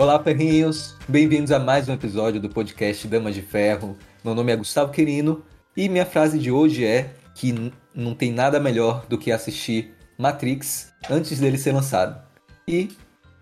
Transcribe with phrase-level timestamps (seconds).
[0.00, 0.96] Olá, perrinhos!
[1.06, 3.98] Bem-vindos a mais um episódio do podcast Damas de Ferro.
[4.24, 5.44] Meu nome é Gustavo Quirino
[5.76, 10.90] e minha frase de hoje é que não tem nada melhor do que assistir Matrix
[11.10, 12.18] antes dele ser lançado.
[12.66, 12.88] E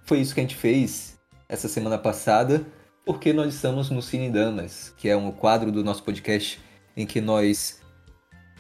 [0.03, 1.17] foi isso que a gente fez
[1.49, 2.67] essa semana passada,
[3.07, 6.59] porque nós estamos no Cine Damas, que é um quadro do nosso podcast
[6.97, 7.81] em que nós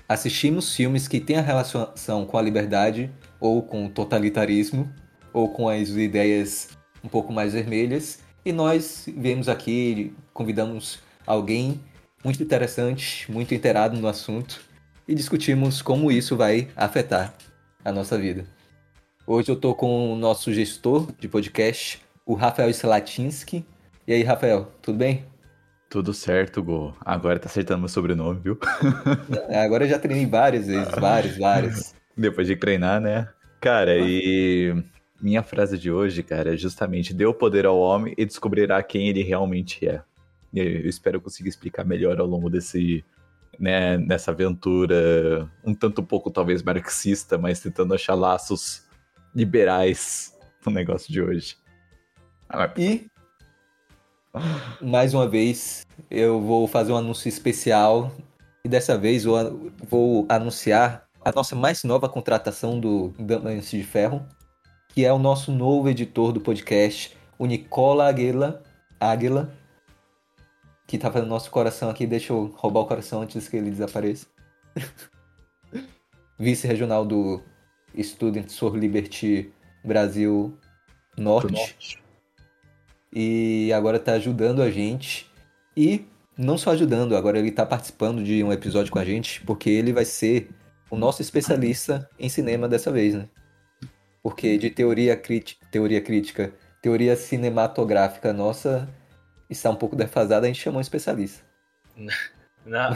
[0.08, 4.88] assistimos filmes que têm a relação com a liberdade ou com o totalitarismo
[5.32, 11.80] ou com as ideias um pouco mais vermelhas e nós viemos aqui, convidamos alguém
[12.24, 14.60] muito interessante, muito inteirado no assunto
[15.06, 17.34] e discutimos como isso vai afetar
[17.84, 18.44] a nossa vida.
[19.26, 23.64] Hoje eu tô com o nosso gestor de podcast, o Rafael Slatinsky.
[24.06, 25.26] E aí, Rafael, tudo bem?
[25.90, 26.94] Tudo certo, Go.
[27.00, 28.58] Agora tá acertando meu sobrenome, viu?
[29.62, 31.94] Agora eu já treinei várias vezes, várias, várias.
[32.16, 33.28] Depois de treinar, né?
[33.60, 34.74] Cara, e
[35.20, 39.08] minha frase de hoje, cara, é justamente dê o poder ao homem e descobrirá quem
[39.08, 40.02] ele realmente é.
[40.54, 43.04] Eu espero conseguir explicar melhor ao longo desse,
[43.58, 48.84] né, nessa aventura, um tanto pouco talvez marxista, mas tentando achar laços
[49.34, 51.56] liberais no negócio de hoje.
[52.76, 53.06] E
[54.80, 58.12] mais uma vez eu vou fazer um anúncio especial
[58.64, 64.26] e dessa vez eu vou anunciar a nossa mais nova contratação do Damas de Ferro,
[64.98, 68.64] que é o nosso novo editor do podcast, o Nicola Aguila,
[68.98, 69.54] Aguila
[70.88, 72.04] que tá fazendo nosso coração aqui.
[72.04, 74.26] Deixa eu roubar o coração antes que ele desapareça.
[76.36, 77.40] Vice-regional do
[77.96, 79.52] Students for Liberty
[79.84, 80.58] Brasil
[81.16, 81.52] Norte.
[81.52, 82.02] Norte.
[83.12, 85.30] E agora tá ajudando a gente.
[85.76, 86.06] E
[86.36, 89.92] não só ajudando, agora ele tá participando de um episódio com a gente, porque ele
[89.92, 90.50] vai ser
[90.90, 93.28] o nosso especialista em cinema dessa vez, né?
[94.28, 96.52] Porque de teoria, crítica, teoria crítica,
[96.82, 98.86] teoria cinematográfica nossa,
[99.48, 101.42] está um pouco defasada, a gente chamou um especialista.
[102.66, 102.90] Não.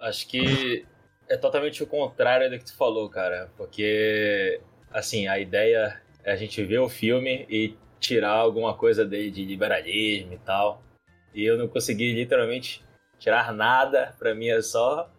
[0.00, 0.86] Acho que
[1.28, 3.50] é totalmente o contrário do que tu falou, cara.
[3.54, 9.30] Porque, assim, a ideia é a gente ver o filme e tirar alguma coisa dele
[9.30, 10.82] de liberalismo e tal.
[11.34, 12.82] E eu não consegui literalmente
[13.18, 14.14] tirar nada.
[14.18, 15.12] Pra mim é só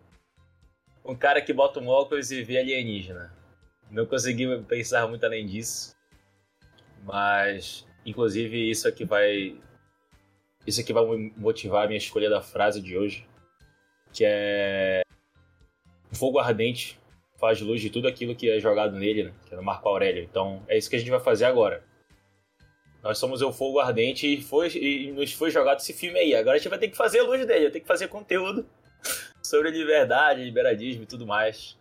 [1.06, 3.36] um cara que bota um óculos e vê alienígena.
[3.89, 5.95] Não consegui pensar muito além disso.
[7.03, 9.57] Mas, inclusive, isso aqui vai
[10.65, 11.05] isso aqui vai
[11.37, 13.25] motivar a minha escolha da frase de hoje,
[14.11, 15.01] que é
[16.11, 16.99] o fogo ardente
[17.37, 19.33] faz luz de tudo aquilo que é jogado nele, né?
[19.45, 20.23] que é no Marco Aurélio.
[20.23, 21.83] Então é isso que a gente vai fazer agora.
[23.01, 26.35] Nós somos o fogo ardente e, foi, e nos foi jogado esse filme aí.
[26.35, 28.67] Agora a gente vai ter que fazer a luz dele, tem que fazer conteúdo
[29.41, 31.76] sobre liberdade, liberalismo e tudo mais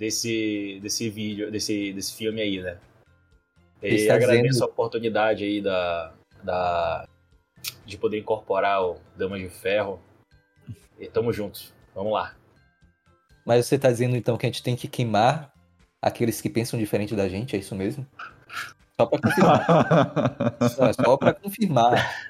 [0.00, 2.78] desse, desse vídeo, desse, desse filme aí, né?
[3.82, 4.64] E Está agradeço dizendo...
[4.64, 7.06] a oportunidade aí da, da
[7.84, 10.00] de poder incorporar o Dama de Ferro.
[10.98, 11.74] E tamo juntos.
[11.94, 12.34] Vamos lá.
[13.44, 15.52] Mas você tá dizendo então que a gente tem que queimar
[16.00, 18.06] aqueles que pensam diferente da gente, é isso mesmo?
[18.98, 19.66] Só pra confirmar.
[20.70, 22.26] só, só pra confirmar.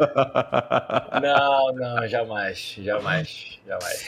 [1.23, 2.77] Não, não, jamais.
[2.79, 3.61] Jamais.
[3.65, 4.07] Jamais.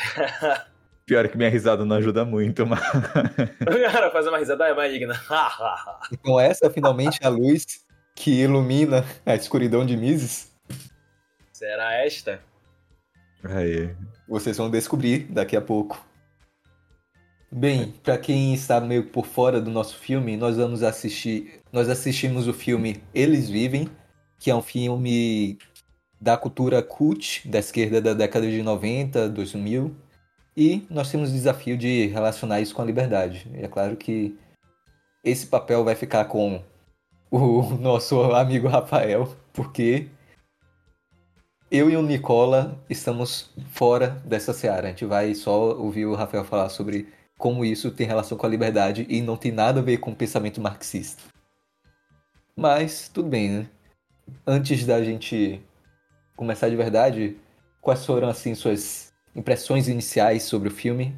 [1.12, 2.80] Pior que minha risada não ajuda muito, mas.
[3.92, 5.12] Cara, fazer uma risada é maligna.
[6.10, 7.66] então essa finalmente é a luz
[8.16, 10.50] que ilumina a escuridão de Mises?
[11.52, 12.40] Será esta?
[13.44, 13.94] Aí.
[14.26, 16.02] Vocês vão descobrir daqui a pouco.
[17.50, 21.60] Bem, para quem está meio por fora do nosso filme, nós vamos assistir.
[21.70, 23.86] Nós assistimos o filme Eles Vivem,
[24.40, 25.58] que é um filme
[26.18, 30.01] da cultura cult da esquerda da década de 90, 2000.
[30.56, 33.50] E nós temos o desafio de relacionar isso com a liberdade.
[33.54, 34.38] E é claro que
[35.25, 36.62] esse papel vai ficar com
[37.31, 40.08] o nosso amigo Rafael, porque
[41.70, 44.88] eu e o Nicola estamos fora dessa seara.
[44.88, 47.08] A gente vai só ouvir o Rafael falar sobre
[47.38, 50.16] como isso tem relação com a liberdade e não tem nada a ver com o
[50.16, 51.22] pensamento marxista.
[52.54, 53.66] Mas tudo bem, né?
[54.46, 55.60] Antes da gente
[56.37, 57.37] começar de verdade,
[57.81, 61.17] quais foram assim suas impressões iniciais sobre o filme?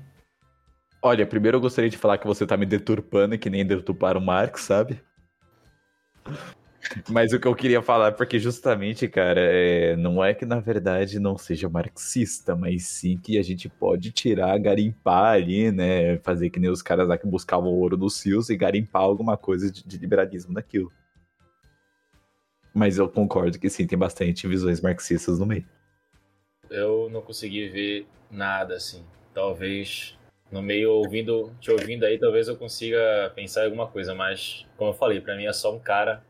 [1.02, 4.62] Olha, primeiro eu gostaria de falar que você tá me deturpando, que nem deturparam Marx,
[4.62, 5.00] sabe?
[7.10, 11.18] Mas o que eu queria falar, porque justamente, cara, é, não é que na verdade
[11.18, 16.18] não seja marxista, mas sim que a gente pode tirar, garimpar ali, né?
[16.18, 19.36] Fazer que nem os caras lá que buscavam o ouro dos rios e garimpar alguma
[19.36, 20.92] coisa de, de liberalismo daquilo.
[22.74, 25.64] Mas eu concordo que sim, tem bastante visões marxistas no meio.
[26.70, 29.04] Eu não consegui ver nada assim.
[29.32, 30.16] Talvez
[30.50, 34.90] no meio ouvindo, te ouvindo aí, talvez eu consiga pensar em alguma coisa, mas como
[34.90, 36.22] eu falei, para mim é só um cara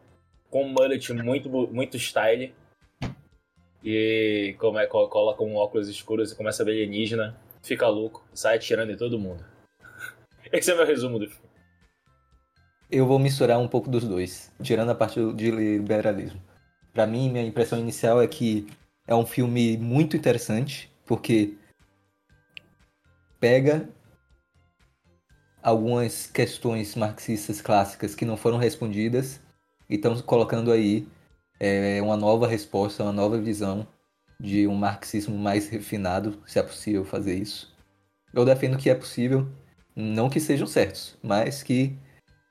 [0.51, 2.55] com um mullet muito, muito style.
[3.83, 8.93] E come, coloca um óculos escuros e começa a ver alienígena, fica louco, sai atirando
[8.93, 9.45] em todo mundo.
[10.51, 11.51] Esse é meu resumo do filme.
[12.91, 16.41] Eu vou misturar um pouco dos dois, tirando a parte de liberalismo.
[16.95, 18.67] Para mim, minha impressão inicial é que
[19.07, 21.55] é um filme muito interessante, porque
[23.39, 23.89] pega
[25.63, 29.41] algumas questões marxistas clássicas que não foram respondidas
[29.89, 31.07] e estão colocando aí
[31.61, 33.87] é, uma nova resposta, uma nova visão
[34.41, 37.75] de um marxismo mais refinado, se é possível fazer isso.
[38.33, 39.49] Eu defendo que é possível,
[39.95, 41.97] não que sejam certos, mas que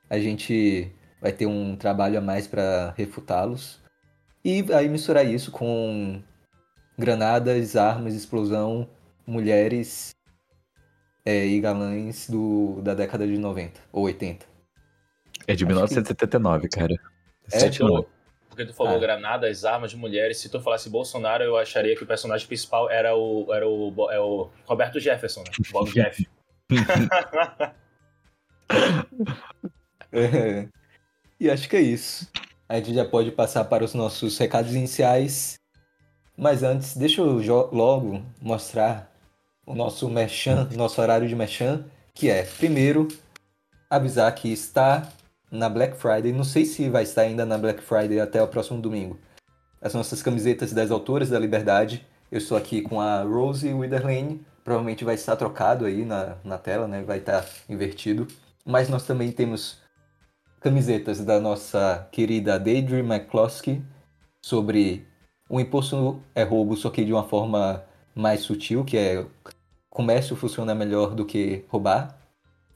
[0.08, 0.90] a gente
[1.20, 3.80] vai ter um trabalho a mais para refutá-los.
[4.44, 6.22] E aí misturar isso com
[6.98, 8.88] granadas, armas, explosão,
[9.26, 10.14] mulheres
[11.24, 14.46] é, e galãs do, da década de 90 ou 80.
[15.46, 16.78] É de Acho 1979, que...
[16.78, 16.94] cara.
[17.52, 18.06] É, 79.
[18.48, 18.98] Porque tu falou ah.
[18.98, 20.38] granadas, armas, mulheres.
[20.38, 24.20] Se tu falasse Bolsonaro, eu acharia que o personagem principal era o, era o, é
[24.20, 25.50] o Roberto Jefferson, né?
[25.72, 26.28] Bob Jeff.
[30.12, 30.68] é.
[31.40, 32.30] E acho que é isso.
[32.68, 35.56] A gente já pode passar para os nossos recados iniciais.
[36.36, 39.12] Mas antes, deixa eu logo mostrar
[39.66, 43.08] o nosso merchan, nosso horário de merchan, que é, primeiro,
[43.88, 45.08] avisar que está
[45.50, 48.80] na Black Friday, não sei se vai estar ainda na Black Friday até o próximo
[48.80, 49.18] domingo.
[49.80, 55.04] As nossas camisetas das autoras da liberdade, eu estou aqui com a Rose Witherlane, provavelmente
[55.04, 57.02] vai estar trocado aí na, na tela, né?
[57.02, 58.26] vai estar invertido.
[58.66, 59.78] Mas nós também temos
[60.60, 63.82] camisetas da nossa querida Deidre McCloskey
[64.44, 65.06] sobre
[65.48, 69.26] o imposto é roubo, só que de uma forma mais sutil, que é
[69.90, 72.18] comércio funciona melhor do que roubar.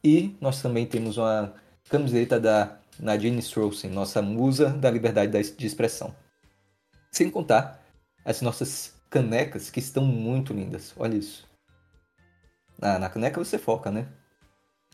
[0.04, 1.54] E nós também temos uma
[1.88, 6.14] camiseta da Nadine Strossen, nossa musa da liberdade de expressão.
[7.10, 7.82] Sem contar
[8.24, 10.92] as nossas canecas que estão muito lindas.
[10.96, 11.48] Olha isso.
[12.80, 14.06] Ah, na caneca você foca, né?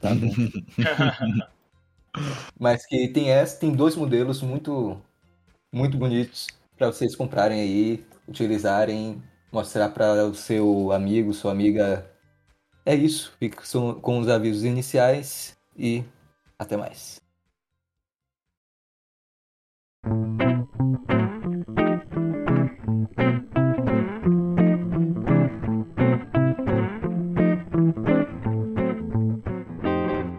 [0.00, 0.30] Tá bom.
[2.58, 5.02] Mas que tem essa, tem dois modelos muito
[5.72, 9.22] muito bonitos para vocês comprarem aí, utilizarem,
[9.52, 12.10] mostrar para o seu amigo, sua amiga.
[12.84, 13.32] É isso.
[13.38, 13.56] Fique
[14.00, 16.04] com os avisos iniciais e
[16.58, 17.20] até mais.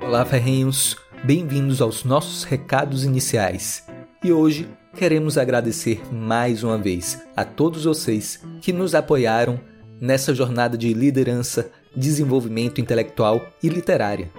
[0.02, 0.96] Olá, ferrenhos!
[1.26, 3.86] Bem-vindos aos nossos recados iniciais.
[4.26, 4.68] E hoje
[4.98, 9.60] queremos agradecer mais uma vez a todos vocês que nos apoiaram
[10.02, 14.32] nessa jornada de liderança, desenvolvimento intelectual e literária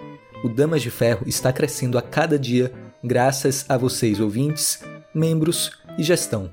[0.47, 2.73] o Damas de Ferro está crescendo a cada dia
[3.03, 4.81] graças a vocês ouvintes,
[5.12, 6.50] membros e gestão.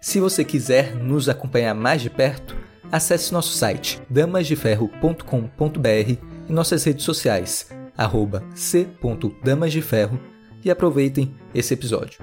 [0.00, 2.56] Se você quiser nos acompanhar mais de perto,
[2.90, 6.16] acesse nosso site damasdeferro.com.br
[6.48, 10.20] e nossas redes sociais, arroba c.damasdeferro
[10.64, 12.20] e aproveitem esse episódio.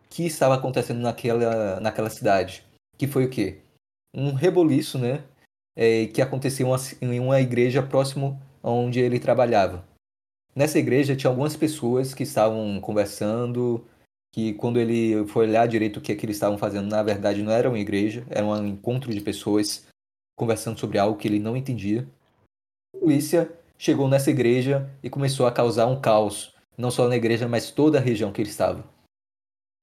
[0.09, 2.63] que estava acontecendo naquela, naquela cidade.
[2.97, 3.59] Que foi o quê?
[4.13, 5.23] um reboliço, né?
[5.75, 6.67] É, que aconteceu
[7.01, 9.85] em uma igreja próximo onde ele trabalhava.
[10.55, 13.85] Nessa igreja tinha algumas pessoas que estavam conversando,
[14.33, 17.41] que quando ele foi olhar direito o que, é que eles estavam fazendo, na verdade
[17.41, 19.87] não era uma igreja, era um encontro de pessoas
[20.35, 22.05] conversando sobre algo que ele não entendia.
[22.93, 27.47] A polícia chegou nessa igreja e começou a causar um caos, não só na igreja,
[27.47, 28.83] mas toda a região que ele estava,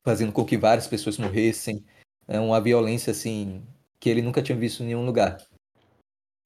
[0.06, 1.84] fazendo com que várias pessoas morressem,
[2.28, 3.60] é uma violência assim
[3.98, 5.36] que ele nunca tinha visto em nenhum lugar.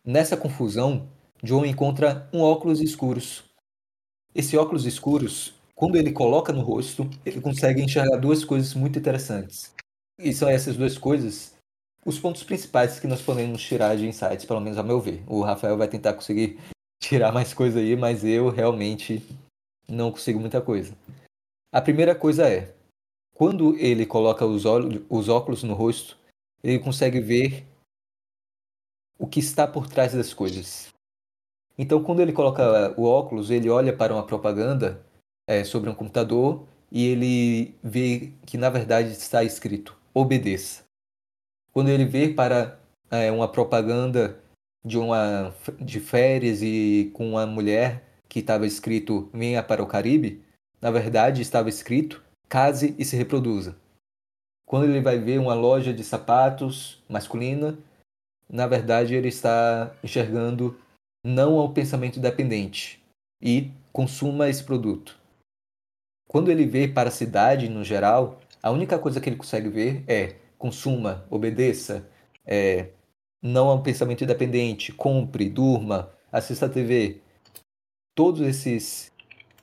[0.03, 1.11] Nessa confusão,
[1.43, 3.45] John encontra um óculos escuros.
[4.35, 9.75] Esse óculos escuros, quando ele coloca no rosto, ele consegue enxergar duas coisas muito interessantes.
[10.19, 11.53] E são essas duas coisas
[12.07, 15.23] os pontos principais que nós podemos tirar de insights, pelo menos ao meu ver.
[15.27, 16.59] O Rafael vai tentar conseguir
[16.99, 19.23] tirar mais coisa aí, mas eu realmente
[19.87, 20.97] não consigo muita coisa.
[21.71, 22.75] A primeira coisa é,
[23.41, 24.65] quando ele coloca os,
[25.09, 26.15] os óculos no rosto,
[26.63, 27.67] ele consegue ver
[29.19, 30.93] o que está por trás das coisas.
[31.79, 35.03] Então, quando ele coloca o óculos, ele olha para uma propaganda
[35.49, 40.85] é, sobre um computador e ele vê que na verdade está escrito obedeça.
[41.73, 42.79] Quando ele vê para
[43.11, 44.39] é, uma propaganda
[44.85, 50.45] de uma de férias e com uma mulher que estava escrito venha para o Caribe,
[50.79, 53.77] na verdade estava escrito case e se reproduza.
[54.67, 57.79] Quando ele vai ver uma loja de sapatos masculina,
[58.49, 60.77] na verdade ele está enxergando
[61.25, 63.01] não ao pensamento dependente
[63.41, 65.17] e consuma esse produto.
[66.29, 70.05] Quando ele vê para a cidade no geral, a única coisa que ele consegue ver
[70.09, 72.09] é consuma, obedeça,
[72.45, 72.91] é,
[73.43, 77.21] não ao pensamento independente, compre, durma, assista a TV.
[78.15, 79.11] Todos esses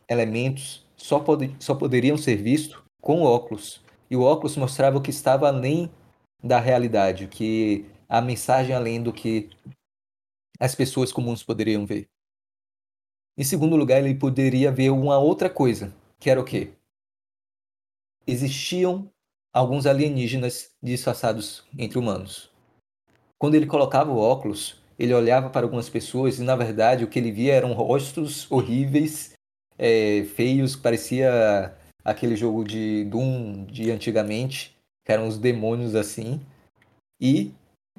[0.10, 1.24] elementos só,
[1.60, 3.82] só poderiam ser vistos com óculos.
[4.10, 5.92] E o óculos mostrava o que estava além
[6.44, 9.50] da realidade, que a mensagem além do que
[10.60, 12.10] as pessoas comuns poderiam ver.
[13.38, 16.74] Em segundo lugar, ele poderia ver uma outra coisa, que era o quê?
[18.25, 19.12] Existiam
[19.54, 22.51] alguns alienígenas disfarçados entre humanos.
[23.38, 27.20] Quando ele colocava o óculos, ele olhava para algumas pessoas e, na verdade, o que
[27.20, 29.37] ele via eram rostos horríveis,
[29.77, 36.41] é, feios, parecia aquele jogo de Doom de antigamente, que eram os demônios assim.
[37.19, 37.51] E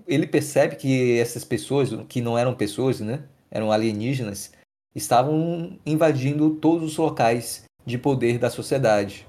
[0.06, 4.52] ele percebe que essas pessoas, que não eram pessoas, né, eram alienígenas,
[4.94, 9.26] estavam invadindo todos os locais de poder da sociedade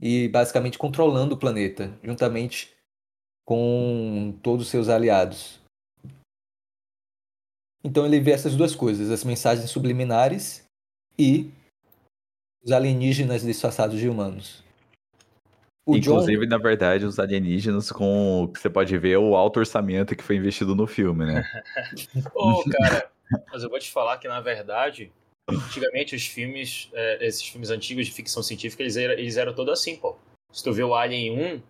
[0.00, 2.74] e basicamente controlando o planeta, juntamente
[3.44, 5.60] com todos os seus aliados.
[7.82, 10.64] Então ele vê essas duas coisas, as mensagens subliminares
[11.18, 11.50] e
[12.62, 14.62] os alienígenas disfarçados de humanos.
[15.86, 16.50] O Inclusive, John...
[16.50, 20.22] na verdade, os alienígenas com o que você pode ver é o alto orçamento que
[20.22, 21.42] foi investido no filme, né?
[22.34, 23.10] Ô, oh, cara,
[23.50, 25.10] mas eu vou te falar que, na verdade,
[25.48, 29.72] antigamente os filmes, é, esses filmes antigos de ficção científica, eles, eram, eles eram todos
[29.72, 30.16] assim, pô.
[30.52, 31.62] Se tu vê o Alien 1,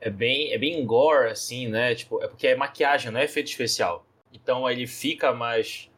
[0.00, 1.94] é bem, é bem gore, assim, né?
[1.94, 4.04] Tipo, é porque é maquiagem, não é efeito especial.
[4.32, 5.88] Então ele fica mais,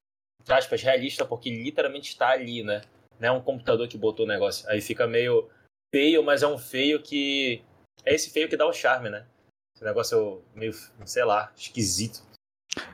[0.40, 2.82] entre aspas, realista, porque literalmente está ali, né?
[3.20, 4.68] Não é um computador que botou o negócio.
[4.68, 5.48] Aí fica meio
[5.94, 7.62] feio, mas é um feio que.
[8.04, 9.26] É esse feio que dá o charme, né?
[9.74, 10.72] Esse negócio meio,
[11.04, 12.22] sei lá, esquisito.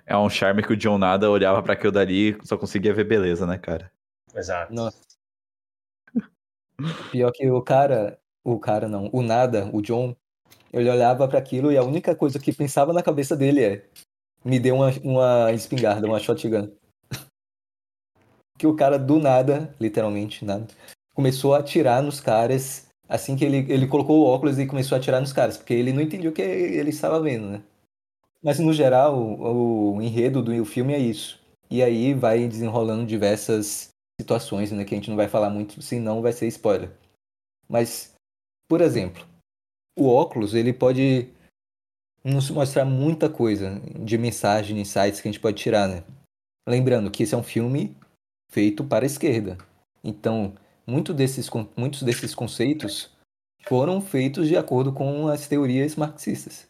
[0.07, 3.05] É um charme que o John Nada olhava para aquilo dali e só conseguia ver
[3.05, 3.91] beleza, né, cara?
[4.35, 4.73] Exato.
[4.73, 4.99] Nossa.
[7.11, 10.17] Pior que o cara, o cara não, o Nada, o John,
[10.73, 13.87] ele olhava para aquilo e a única coisa que pensava na cabeça dele é:
[14.45, 16.71] me dê uma, uma espingarda, uma shotgun.
[18.59, 20.67] Que o cara do nada, literalmente nada,
[21.15, 24.99] começou a atirar nos caras assim que ele, ele colocou o óculos e começou a
[24.99, 27.63] atirar nos caras, porque ele não entendia o que ele estava vendo, né?
[28.43, 31.41] Mas no geral, o, o enredo do filme é isso.
[31.71, 33.89] E aí vai desenrolando diversas
[34.21, 36.91] situações, né, que a gente não vai falar muito, senão vai ser spoiler.
[37.69, 38.15] Mas,
[38.69, 39.25] por exemplo,
[39.99, 41.29] o óculos, ele pode
[42.23, 46.05] nos mostrar muita coisa de mensagem, insights que a gente pode tirar, né?
[46.69, 47.97] Lembrando que esse é um filme
[48.55, 49.59] feito para a esquerda.
[50.03, 50.55] Então,
[50.87, 53.11] muito desses, muitos desses conceitos
[53.67, 56.69] foram feitos de acordo com as teorias marxistas.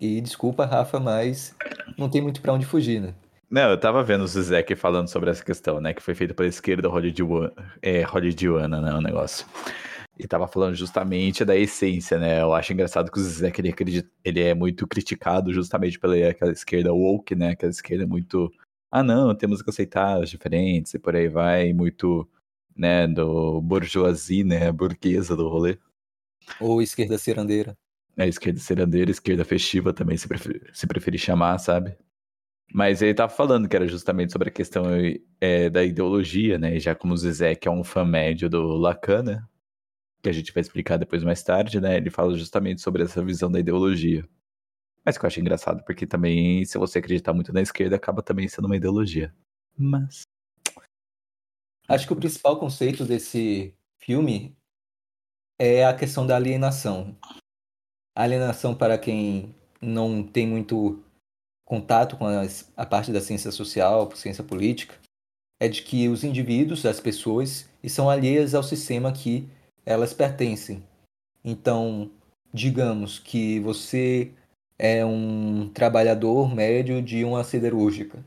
[0.00, 1.52] E desculpa, Rafa, mas
[1.98, 3.14] não tem muito para onde fugir, né?
[3.50, 5.92] Não, eu tava vendo o Zizek falando sobre essa questão, né?
[5.92, 6.88] Que foi feito pela esquerda
[7.82, 8.94] é, hollywoodiana né?
[8.94, 9.44] O negócio.
[10.16, 12.42] E tava falando justamente da essência, né?
[12.42, 16.92] Eu acho engraçado que o Zizek, ele, ele é muito criticado justamente pela aquela esquerda
[16.92, 17.50] woke, né?
[17.50, 18.52] Aquela esquerda muito...
[18.96, 21.72] Ah, não, temos que aceitar os diferentes e por aí vai.
[21.72, 22.30] Muito
[22.76, 25.76] né, do bourgeoisie, né, burguesa do rolê.
[26.60, 27.76] Ou esquerda cirandeira.
[28.16, 31.98] A esquerda serandeira, esquerda festiva também, se, prefer, se preferir chamar, sabe?
[32.72, 34.84] Mas ele tava falando que era justamente sobre a questão
[35.40, 36.78] é, da ideologia, né?
[36.78, 39.44] Já como o Zizek é um fã médio do Lacan, né?
[40.22, 41.96] Que a gente vai explicar depois mais tarde, né?
[41.96, 44.24] Ele fala justamente sobre essa visão da ideologia.
[45.04, 48.48] Mas que eu acho engraçado, porque também, se você acreditar muito na esquerda, acaba também
[48.48, 49.34] sendo uma ideologia.
[49.76, 50.22] Mas.
[51.86, 54.56] Acho que o principal conceito desse filme
[55.58, 57.14] é a questão da alienação.
[58.16, 61.02] A alienação, para quem não tem muito
[61.66, 64.94] contato com as, a parte da ciência social, ciência política,
[65.60, 69.46] é de que os indivíduos, as pessoas, são alheias ao sistema que
[69.84, 70.82] elas pertencem.
[71.44, 72.10] Então,
[72.52, 74.32] digamos que você
[74.78, 78.24] é um trabalhador médio de uma siderúrgica.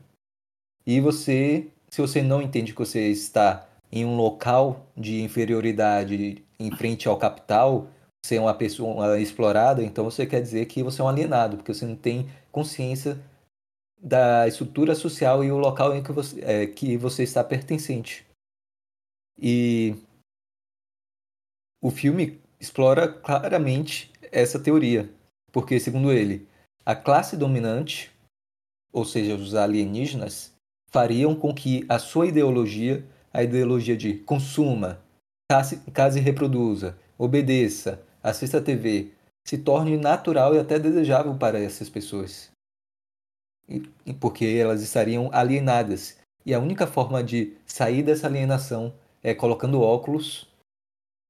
[0.86, 6.70] E você, se você não entende que você está em um local de inferioridade em
[6.70, 7.88] frente ao capital,
[8.24, 11.72] você é uma pessoa explorada, então você quer dizer que você é um alienado, porque
[11.72, 13.18] você não tem consciência
[14.00, 18.26] da estrutura social e o local em que você, é, que você está pertencente.
[19.40, 19.94] E
[21.80, 25.08] o filme explora claramente essa teoria,
[25.52, 26.46] porque, segundo ele,
[26.84, 28.10] a classe dominante,
[28.92, 30.52] ou seja, os alienígenas,
[30.90, 35.00] fariam com que a sua ideologia, a ideologia de consuma,
[35.50, 39.12] case, case e reproduza, obedeça, assista a TV,
[39.46, 42.50] se torne natural e até desejável para essas pessoas
[44.18, 46.16] porque elas estariam alienadas.
[46.44, 50.48] E a única forma de sair dessa alienação é colocando óculos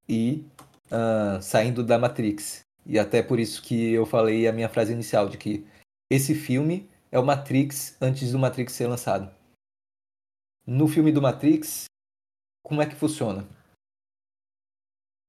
[0.07, 0.45] e
[0.85, 2.61] uh, saindo da Matrix.
[2.85, 5.67] E até por isso que eu falei a minha frase inicial de que
[6.09, 9.33] esse filme é o Matrix antes do Matrix ser lançado.
[10.65, 11.85] No filme do Matrix,
[12.63, 13.47] como é que funciona?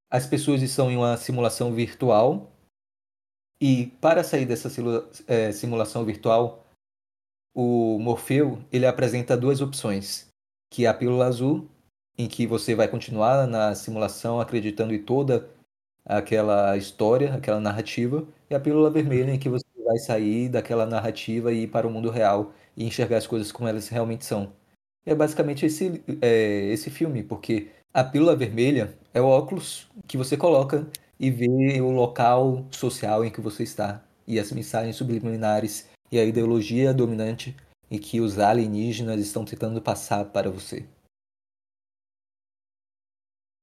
[0.09, 2.51] As pessoas estão em uma simulação virtual
[3.61, 4.69] e para sair dessa
[5.27, 6.65] é, simulação virtual,
[7.53, 10.27] o Morfeu ele apresenta duas opções,
[10.71, 11.69] que é a pílula azul,
[12.17, 15.47] em que você vai continuar na simulação acreditando em toda
[16.05, 21.51] aquela história, aquela narrativa, e a pílula vermelha, em que você vai sair daquela narrativa
[21.51, 24.53] e ir para o mundo real e enxergar as coisas como elas realmente são.
[25.05, 30.17] E é basicamente esse, é, esse filme, porque a pílula vermelha é o óculos que
[30.17, 30.87] você coloca
[31.19, 36.25] e vê o local social em que você está e as mensagens subliminares e a
[36.25, 37.55] ideologia dominante
[37.89, 40.85] e que os alienígenas estão tentando passar para você.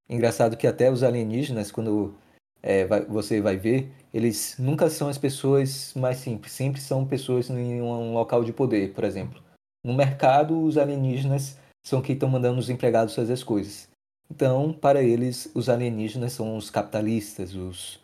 [0.08, 2.14] Engraçado que até os alienígenas, quando
[2.62, 7.50] é, vai, você vai ver, eles nunca são as pessoas mais simples, sempre são pessoas
[7.50, 9.42] em um local de poder, por exemplo.
[9.84, 13.88] No mercado, os alienígenas são quem estão mandando os empregados fazer as coisas.
[14.30, 18.00] Então, para eles, os alienígenas são os capitalistas, os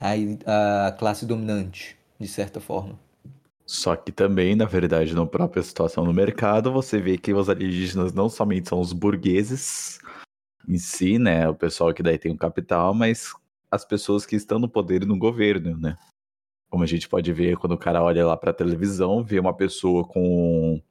[0.00, 2.98] a, a classe dominante, de certa forma.
[3.64, 8.12] Só que também, na verdade, na própria situação no mercado, você vê que os alienígenas
[8.12, 10.00] não somente são os burgueses
[10.68, 11.48] em si, né?
[11.48, 13.32] O pessoal que daí tem o capital, mas
[13.72, 15.96] as pessoas que estão no poder e no governo, né?
[16.70, 20.06] Como a gente pode ver quando o cara olha lá pra televisão, vê uma pessoa
[20.06, 20.82] com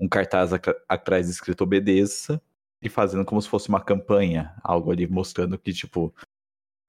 [0.00, 0.52] um cartaz
[0.88, 2.40] atrás escrito obedeça
[2.80, 6.14] e fazendo como se fosse uma campanha, algo ali mostrando que, tipo,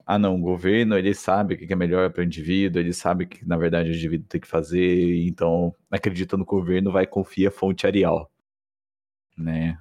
[0.06, 3.26] ah não, o governo ele sabe o que é melhor para o indivíduo, ele sabe
[3.26, 7.86] que na verdade o indivíduo tem que fazer, então acredita no governo, vai confiar fonte
[7.86, 8.30] Arial,
[9.36, 9.78] né?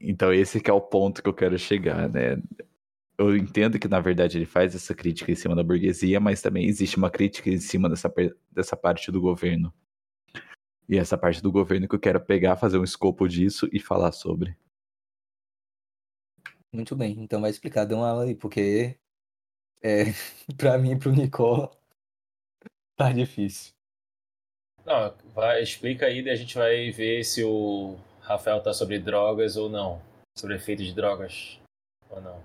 [0.00, 2.36] Então esse que é o ponto que eu quero chegar, né?
[3.18, 6.66] Eu entendo que na verdade ele faz essa crítica em cima da burguesia, mas também
[6.66, 8.12] existe uma crítica em cima dessa,
[8.50, 9.72] dessa parte do governo.
[10.88, 14.12] E essa parte do governo que eu quero pegar, fazer um escopo disso e falar
[14.12, 14.56] sobre.
[16.72, 18.98] Muito bem, então vai explicar, dê uma aula aí, porque
[19.82, 20.04] é,
[20.56, 21.70] pra mim e pro Nicola,
[22.96, 23.74] tá difícil.
[24.84, 29.56] Não, vai, explica aí, daí a gente vai ver se o Rafael tá sobre drogas
[29.56, 30.00] ou não.
[30.36, 31.60] Sobre efeito de drogas
[32.10, 32.42] ou não.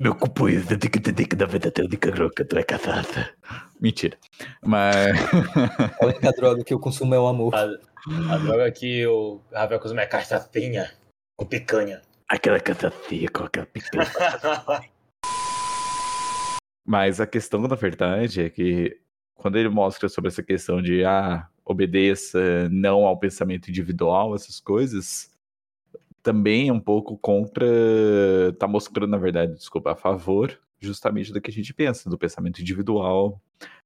[0.00, 3.34] Meu companheiro, tem que entender que na verdade a única droga tu é casada.
[3.80, 4.16] Mentira.
[4.62, 5.16] Mas.
[6.00, 7.52] A única droga que eu consumo é o amor.
[7.52, 10.92] A, a droga que o Rafael consome é cachaçinha
[11.36, 12.00] com picanha.
[12.28, 14.06] Aquela cantacia com aquela picanha.
[16.86, 18.96] Mas a questão, na verdade, é que
[19.34, 25.30] quando ele mostra sobre essa questão de ah, obedeça não ao pensamento individual, essas coisas,
[26.28, 27.66] também é um pouco contra.
[28.58, 32.60] tá mostrando, na verdade, desculpa, a favor justamente do que a gente pensa, do pensamento
[32.60, 33.40] individual,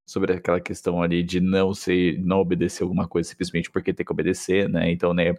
[0.05, 4.13] sobre aquela questão ali de não ser, não obedecer alguma coisa simplesmente porque tem que
[4.13, 4.91] obedecer, né?
[4.91, 5.35] Então, né,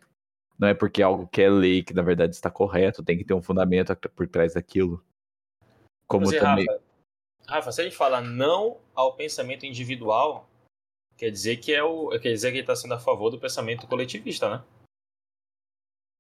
[0.57, 3.33] não é porque algo que é lei que na verdade está correto, tem que ter
[3.33, 5.03] um fundamento por trás daquilo.
[6.07, 6.65] Como Você, também.
[6.65, 6.81] Rafa,
[7.47, 10.49] Rafa, se a gente fala não ao pensamento individual,
[11.17, 12.09] quer dizer que é o.
[12.11, 14.63] Quer dizer que ele está sendo a favor do pensamento coletivista, né?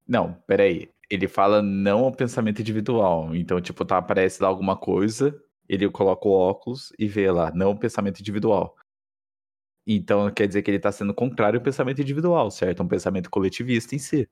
[0.07, 0.89] Não, peraí.
[1.09, 3.35] Ele fala não ao pensamento individual.
[3.35, 5.37] Então, tipo, tá, aparece lá alguma coisa,
[5.67, 8.75] ele coloca o óculos e vê lá, não ao pensamento individual.
[9.85, 12.81] Então, quer dizer que ele tá sendo contrário ao pensamento individual, certo?
[12.81, 14.27] Um pensamento coletivista em si.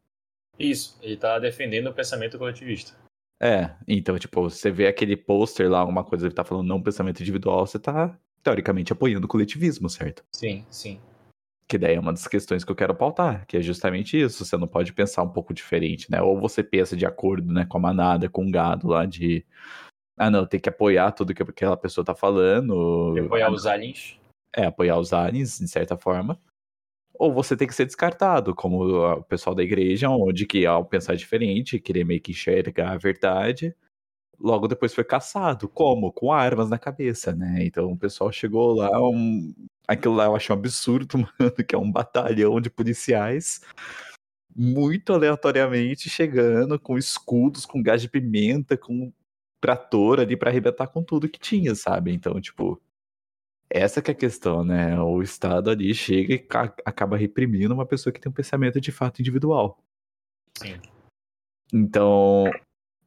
[0.57, 2.97] Isso, ele tá defendendo o pensamento coletivista.
[3.41, 7.21] É, então, tipo, você vê aquele pôster lá, alguma coisa que tá falando não pensamento
[7.21, 10.23] individual, você tá, teoricamente, apoiando o coletivismo, certo?
[10.31, 11.01] Sim, sim.
[11.71, 14.43] Que daí é uma das questões que eu quero pautar, que é justamente isso.
[14.43, 16.21] Você não pode pensar um pouco diferente, né?
[16.21, 19.45] Ou você pensa de acordo né, com a manada, com o gado lá de.
[20.17, 23.17] Ah, não, tem que apoiar tudo que aquela pessoa tá falando.
[23.17, 24.19] E apoiar os aliens.
[24.53, 26.38] É, apoiar os aliens, de certa forma.
[27.13, 31.15] Ou você tem que ser descartado, como o pessoal da igreja, onde que ao pensar
[31.15, 33.73] diferente, querer meio que enxergar a verdade,
[34.38, 35.69] logo depois foi caçado.
[35.69, 36.12] Como?
[36.12, 37.63] Com armas na cabeça, né?
[37.63, 39.53] Então o pessoal chegou lá, um,
[39.91, 43.60] Aquilo lá eu acho um absurdo, mano, que é um batalhão de policiais
[44.56, 49.12] muito aleatoriamente chegando com escudos, com gás de pimenta, com
[49.60, 52.13] trator ali para arrebentar com tudo que tinha, sabe?
[52.13, 52.82] Então, tipo,
[53.69, 54.97] essa que é a questão, né?
[54.99, 56.47] O Estado ali chega e
[56.86, 59.77] acaba reprimindo uma pessoa que tem um pensamento de fato individual.
[60.58, 60.80] Sim.
[61.73, 62.45] Então,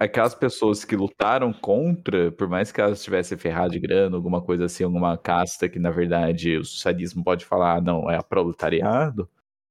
[0.04, 4.66] aquelas pessoas que lutaram contra, por mais que elas tivessem ferrado de grana, alguma coisa
[4.66, 9.28] assim, alguma casta que na verdade o socialismo pode falar, não, é proletariado,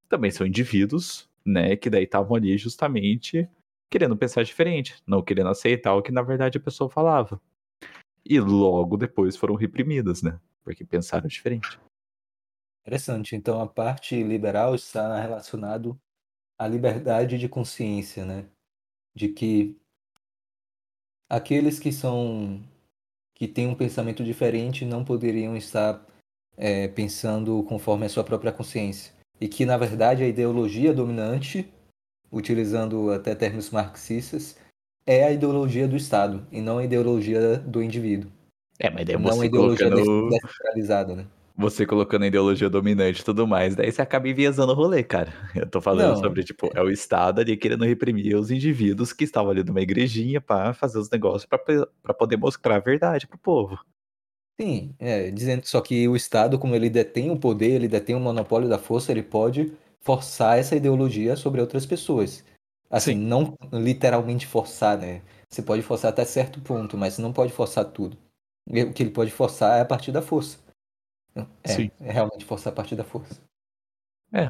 [0.09, 3.49] também são indivíduos, né, que daí estavam ali justamente
[3.89, 7.39] querendo pensar diferente, não querendo aceitar o que na verdade a pessoa falava.
[8.25, 11.79] E logo depois foram reprimidas, né, porque pensaram diferente.
[12.85, 13.35] Interessante.
[13.35, 15.97] Então a parte liberal está relacionado
[16.59, 18.49] à liberdade de consciência, né?
[19.15, 19.79] De que
[21.33, 22.61] aqueles que são
[23.33, 26.05] que têm um pensamento diferente não poderiam estar
[26.55, 31.67] é, pensando conforme a sua própria consciência e que na verdade a ideologia dominante,
[32.31, 34.55] utilizando até termos marxistas,
[35.05, 38.31] é a ideologia do Estado e não a ideologia do indivíduo.
[38.79, 40.29] É, mas daí não você a ideologia colocando...
[40.29, 41.25] descentralizada, né?
[41.55, 45.31] Você colocando a ideologia dominante e tudo mais, daí você acaba enviesando o rolê, cara.
[45.55, 46.15] Eu tô falando Não.
[46.17, 50.41] sobre, tipo, é o Estado ali querendo reprimir os indivíduos que estavam ali numa igrejinha
[50.41, 53.79] pra fazer os negócios pra, pra poder mostrar a verdade pro povo.
[54.59, 58.19] Sim, é, dizendo só que o Estado, como ele detém o poder, ele detém o
[58.19, 62.43] monopólio da força, ele pode forçar essa ideologia sobre outras pessoas.
[62.89, 63.25] Assim, Sim.
[63.25, 65.21] não literalmente forçar, né?
[65.49, 68.15] Você pode forçar até certo ponto, mas não pode forçar tudo.
[68.69, 70.59] O que ele pode forçar é a partir da força.
[71.35, 71.91] É, Sim.
[71.99, 73.41] é realmente forçar a partir da força.
[74.31, 74.49] É.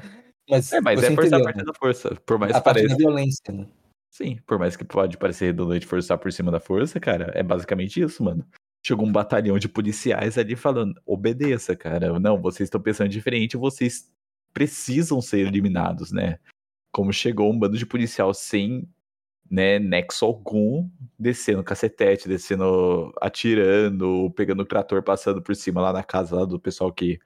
[0.49, 1.63] Mas, É, mas é forçar a partir né?
[1.65, 2.15] da força.
[2.25, 2.97] Por mais a que partir da pareça.
[2.97, 3.67] violência, né?
[4.11, 8.01] Sim, por mais que pode parecer redundante forçar por cima da força, cara, é basicamente
[8.01, 8.45] isso, mano.
[8.85, 12.19] Chegou um batalhão de policiais ali falando, obedeça, cara.
[12.19, 14.11] Não, vocês estão pensando diferente, vocês
[14.53, 16.37] precisam ser eliminados, né?
[16.91, 18.87] Como chegou um bando de policial sem
[19.53, 26.03] né, nexo algum, descendo cacetete, descendo, atirando, pegando o trator, passando por cima lá na
[26.03, 27.19] casa lá do pessoal que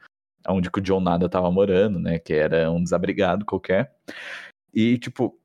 [0.49, 3.95] onde que o John Nada tava morando, né, que era um desabrigado qualquer.
[4.73, 5.39] E tipo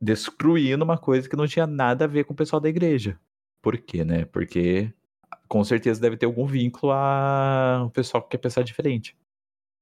[0.00, 3.16] destruindo uma coisa que não tinha nada a ver com o pessoal da igreja.
[3.62, 4.24] Por quê, né?
[4.24, 4.92] Porque
[5.46, 9.16] com certeza deve ter algum vínculo a o pessoal que quer pensar diferente.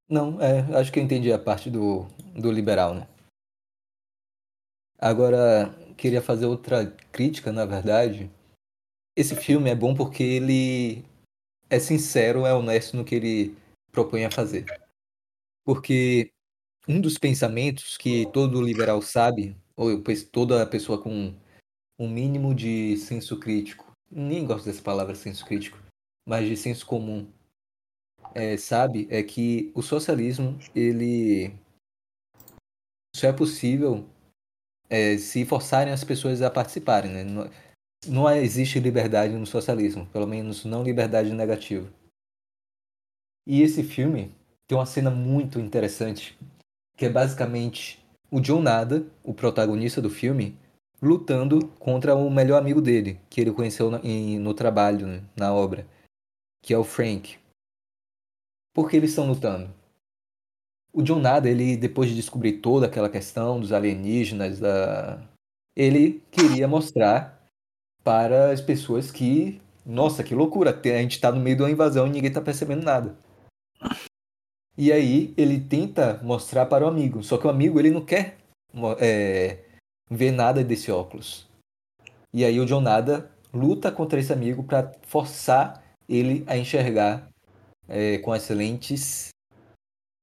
[0.07, 2.07] Não, é, acho que eu entendi a parte do,
[2.37, 3.09] do liberal, né?
[4.99, 8.31] Agora, queria fazer outra crítica, na verdade.
[9.15, 11.05] Esse filme é bom porque ele
[11.69, 13.57] é sincero, é honesto no que ele
[13.93, 14.65] propõe a fazer.
[15.63, 16.33] Porque
[16.89, 21.35] um dos pensamentos que todo liberal sabe, ou toda pessoa com
[21.99, 25.79] um mínimo de senso crítico, nem gosto dessa palavra senso crítico,
[26.27, 27.31] mas de senso comum,
[28.35, 31.53] é, sabe, é que o socialismo, ele
[33.15, 34.09] só é possível
[34.91, 37.25] é, se forçarem as pessoas a participarem, né?
[37.25, 37.49] Não,
[38.07, 41.89] não existe liberdade no socialismo, pelo menos não liberdade negativa.
[43.47, 44.35] E esse filme
[44.67, 46.37] tem uma cena muito interessante,
[46.97, 50.57] que é basicamente o John Nada, o protagonista do filme,
[51.03, 55.53] lutando contra o melhor amigo dele, que ele conheceu no, em, no trabalho, né, na
[55.53, 55.87] obra,
[56.63, 57.39] que é o Frank.
[58.73, 59.80] Por que eles estão lutando?
[60.93, 65.23] O John Nada, ele depois de descobrir toda aquela questão dos alienígenas, da...
[65.77, 67.41] ele queria mostrar
[68.03, 72.07] para as pessoas que, nossa, que loucura, a gente está no meio de uma invasão
[72.07, 73.17] e ninguém está percebendo nada.
[74.77, 78.39] E aí ele tenta mostrar para o amigo, só que o amigo ele não quer
[78.99, 79.59] é,
[80.11, 81.49] ver nada desse óculos.
[82.33, 87.29] E aí o John Nada luta contra esse amigo para forçar ele a enxergar
[87.89, 89.29] é, com as lentes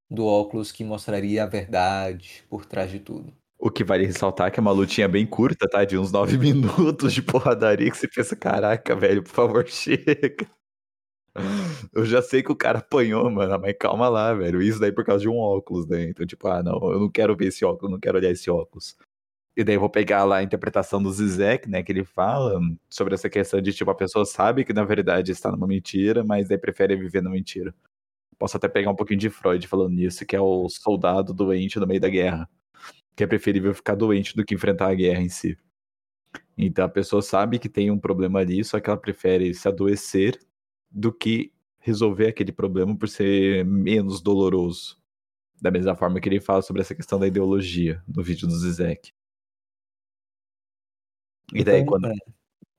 [0.09, 3.33] do óculos que mostraria a verdade por trás de tudo.
[3.59, 5.83] O que vale ressaltar é que é uma lutinha bem curta, tá?
[5.83, 10.47] De uns nove minutos de porradaria que você pensa, caraca, velho, por favor, chega.
[11.93, 14.61] Eu já sei que o cara apanhou, mano, mas calma lá, velho.
[14.61, 16.03] Isso daí por causa de um óculos, né?
[16.09, 18.95] Então, tipo, ah, não, eu não quero ver esse óculos, não quero olhar esse óculos.
[19.55, 23.15] E daí eu vou pegar lá a interpretação do Zizek, né, que ele fala sobre
[23.15, 26.59] essa questão de, tipo, a pessoa sabe que na verdade está numa mentira, mas daí
[26.59, 27.73] prefere viver na mentira.
[28.37, 31.87] Posso até pegar um pouquinho de Freud falando nisso, que é o soldado doente no
[31.87, 32.49] meio da guerra.
[33.15, 35.57] Que é preferível ficar doente do que enfrentar a guerra em si.
[36.57, 40.39] Então a pessoa sabe que tem um problema ali, só que ela prefere se adoecer
[40.91, 44.97] do que resolver aquele problema por ser menos doloroso.
[45.61, 49.11] Da mesma forma que ele fala sobre essa questão da ideologia no vídeo do Zizek.
[51.53, 52.15] E daí Então, quando, é,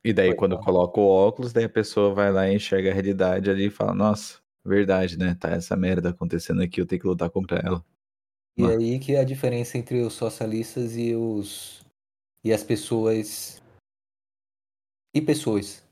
[0.05, 3.51] e daí quando coloca o óculos, daí a pessoa vai lá e enxerga a realidade
[3.51, 5.35] ali e fala, nossa, verdade, né?
[5.35, 7.85] Tá essa merda acontecendo aqui, eu tenho que lutar contra ela.
[8.57, 11.85] E aí que é a diferença entre os socialistas e os
[12.45, 13.63] e as pessoas
[15.15, 15.85] e pessoas.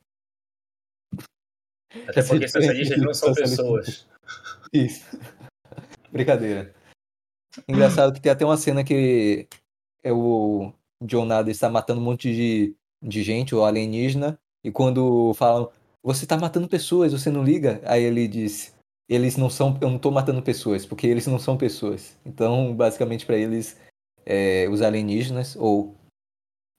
[2.08, 4.06] Até porque socialistas não são pessoas.
[4.72, 5.04] Isso.
[6.12, 6.74] Brincadeira.
[7.66, 9.48] Engraçado que tem até uma cena que
[10.02, 15.32] é o John Nada está matando um monte de, de gente, o alienígena, e quando
[15.34, 15.70] falam,
[16.06, 17.80] você tá matando pessoas, você não liga?
[17.84, 18.72] Aí ele diz,
[19.08, 22.16] eles não são, eu não tô matando pessoas, porque eles não são pessoas.
[22.24, 23.76] Então, basicamente para eles,
[24.24, 25.96] é, os alienígenas, ou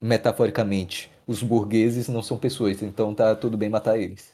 [0.02, 4.32] metaforicamente, os burgueses não são pessoas, então tá tudo bem matar eles.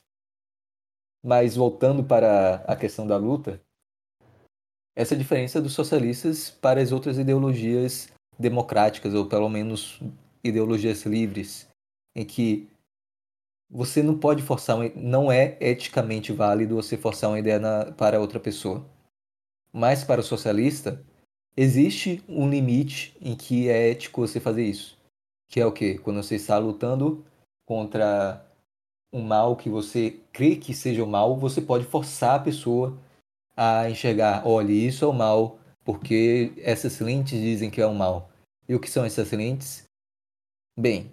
[1.23, 3.59] Mas voltando para a questão da luta,
[4.95, 9.99] essa diferença dos socialistas para as outras ideologias democráticas, ou pelo menos
[10.43, 11.67] ideologias livres,
[12.15, 12.69] em que
[13.73, 18.19] você não pode forçar, uma, não é eticamente válido você forçar uma ideia na, para
[18.19, 18.85] outra pessoa.
[19.71, 21.03] Mas para o socialista,
[21.57, 24.95] existe um limite em que é ético você fazer isso.
[25.49, 25.97] Que é o quê?
[25.97, 27.25] Quando você está lutando
[27.65, 28.45] contra
[29.11, 32.95] um mal que você crê que seja o mal, você pode forçar a pessoa
[33.57, 38.29] a enxergar, olha, isso é o mal, porque essas lentes dizem que é o mal.
[38.69, 39.83] E o que são essas lentes?
[40.77, 41.11] Bem,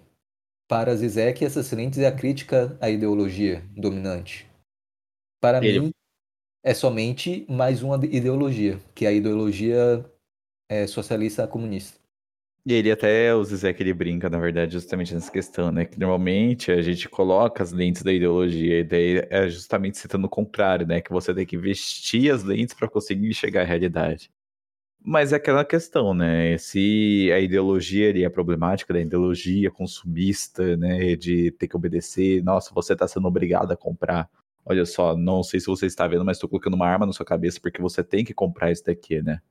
[0.71, 4.49] para Zizek, essas lentes é a crítica à ideologia dominante.
[5.41, 5.91] Para Ele- mim,
[6.63, 10.05] é somente mais uma ideologia, que é a ideologia
[10.69, 11.99] é, socialista comunista.
[12.65, 15.83] E ele até, o Zizek, ele brinca, na verdade, justamente nessa questão, né?
[15.83, 20.29] Que normalmente a gente coloca as lentes da ideologia, e daí é justamente citando o
[20.29, 21.01] contrário, né?
[21.01, 24.31] Que você tem que vestir as lentes para conseguir enxergar a realidade.
[25.03, 26.57] Mas é aquela questão, né?
[26.59, 31.15] Se a ideologia ali é problemática, da ideologia consumista, né?
[31.15, 34.29] De ter que obedecer, nossa, você tá sendo obrigado a comprar.
[34.63, 37.25] Olha só, não sei se você está vendo, mas estou colocando uma arma na sua
[37.25, 39.41] cabeça porque você tem que comprar isso daqui, né?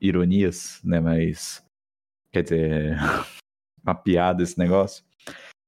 [0.00, 1.00] Ironias, né?
[1.00, 1.62] Mas.
[2.32, 2.96] Quer dizer,
[3.84, 5.04] uma piada esse negócio.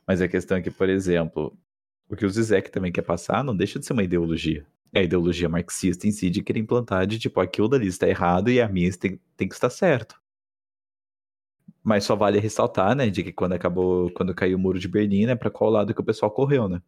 [0.06, 1.56] Mas a questão é que, por exemplo,
[2.08, 4.66] o que o Zizek também quer passar não deixa de ser uma ideologia.
[4.92, 8.50] É a ideologia marxista em si de querer implantar de tipo, aquilo dali está errado
[8.50, 10.20] e a minha tem, tem que estar certo.
[11.82, 15.26] Mas só vale ressaltar, né, de que quando acabou, quando caiu o muro de Berlim,
[15.26, 16.80] né, para qual lado que o pessoal correu, né?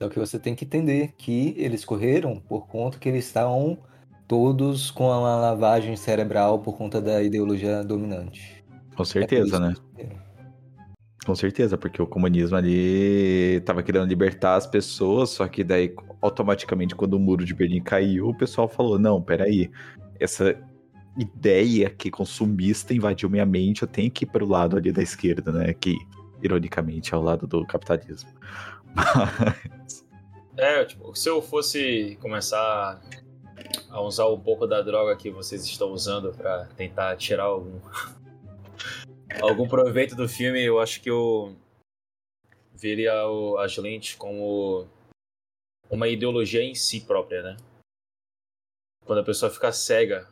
[0.00, 3.78] Só que você tem que entender que eles correram por conta que eles estavam
[4.26, 8.64] todos com uma lavagem cerebral por conta da ideologia dominante.
[8.96, 9.74] Com É certeza, por né?
[11.24, 16.94] Com certeza, porque o comunismo ali tava querendo libertar as pessoas, só que daí automaticamente
[16.94, 19.70] quando o muro de Berlim caiu, o pessoal falou: "Não, peraí,
[20.20, 20.54] essa
[21.16, 25.50] ideia que consumista invadiu minha mente, eu tenho que ir pro lado ali da esquerda,
[25.52, 25.96] né, que
[26.42, 28.28] ironicamente é o lado do capitalismo".
[28.94, 30.04] Mas
[30.56, 33.00] É, tipo, se eu fosse começar
[33.90, 37.78] a usar um pouco da droga que vocês estão usando pra tentar tirar algum
[39.40, 41.56] algum proveito do filme, eu acho que eu
[42.74, 43.12] veria
[43.58, 44.86] as lentes como
[45.90, 47.56] uma ideologia em si própria, né?
[49.04, 50.28] Quando a pessoa fica cega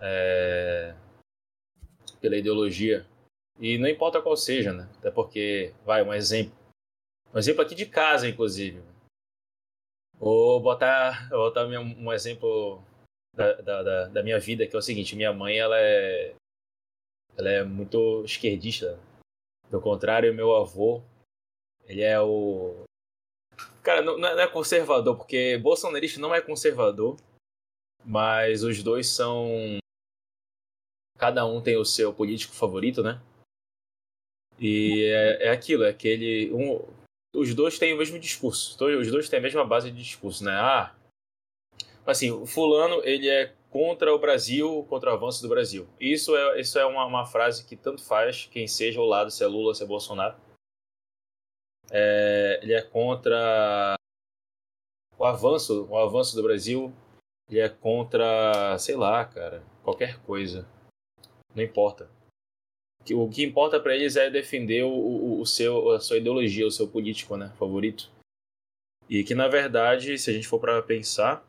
[0.00, 0.94] é,
[2.20, 3.06] pela ideologia,
[3.58, 4.88] e não importa qual seja, né?
[4.98, 6.54] Até porque, vai, um exemplo.
[7.34, 8.82] Um exemplo aqui de casa, inclusive.
[10.18, 12.82] Vou botar, vou botar um exemplo
[13.34, 16.34] da, da- da minha vida, que é o seguinte: minha mãe ela é,
[17.36, 18.98] ela é muito esquerdista.
[19.70, 21.02] Do contrário, meu avô,
[21.84, 22.84] ele é o.
[23.82, 27.16] Cara, não, não é conservador, porque bolsonarista não é conservador,
[28.04, 29.78] mas os dois são.
[31.18, 33.20] Cada um tem o seu político favorito, né?
[34.58, 36.52] E é, é aquilo, é aquele.
[36.52, 36.84] Um,
[37.34, 38.72] os dois têm o mesmo discurso.
[38.84, 40.52] Os dois têm a mesma base de discurso, né?
[40.52, 40.94] Ah,
[42.06, 45.88] assim, o fulano, ele é contra o Brasil, contra o avanço do Brasil.
[46.00, 49.42] Isso é, isso é uma, uma frase que tanto faz quem seja o lado, se
[49.42, 50.36] é Lula, se é Bolsonaro.
[51.90, 53.94] É, ele é contra
[55.18, 56.92] o avanço, o avanço do Brasil.
[57.48, 60.68] Ele é contra, sei lá, cara, qualquer coisa.
[61.54, 62.10] Não importa.
[63.12, 66.72] O que importa para eles é defender o, o, o, seu, a sua ideologia, o
[66.72, 68.10] seu político, né, favorito.
[69.08, 71.46] E que na verdade, se a gente for para pensar,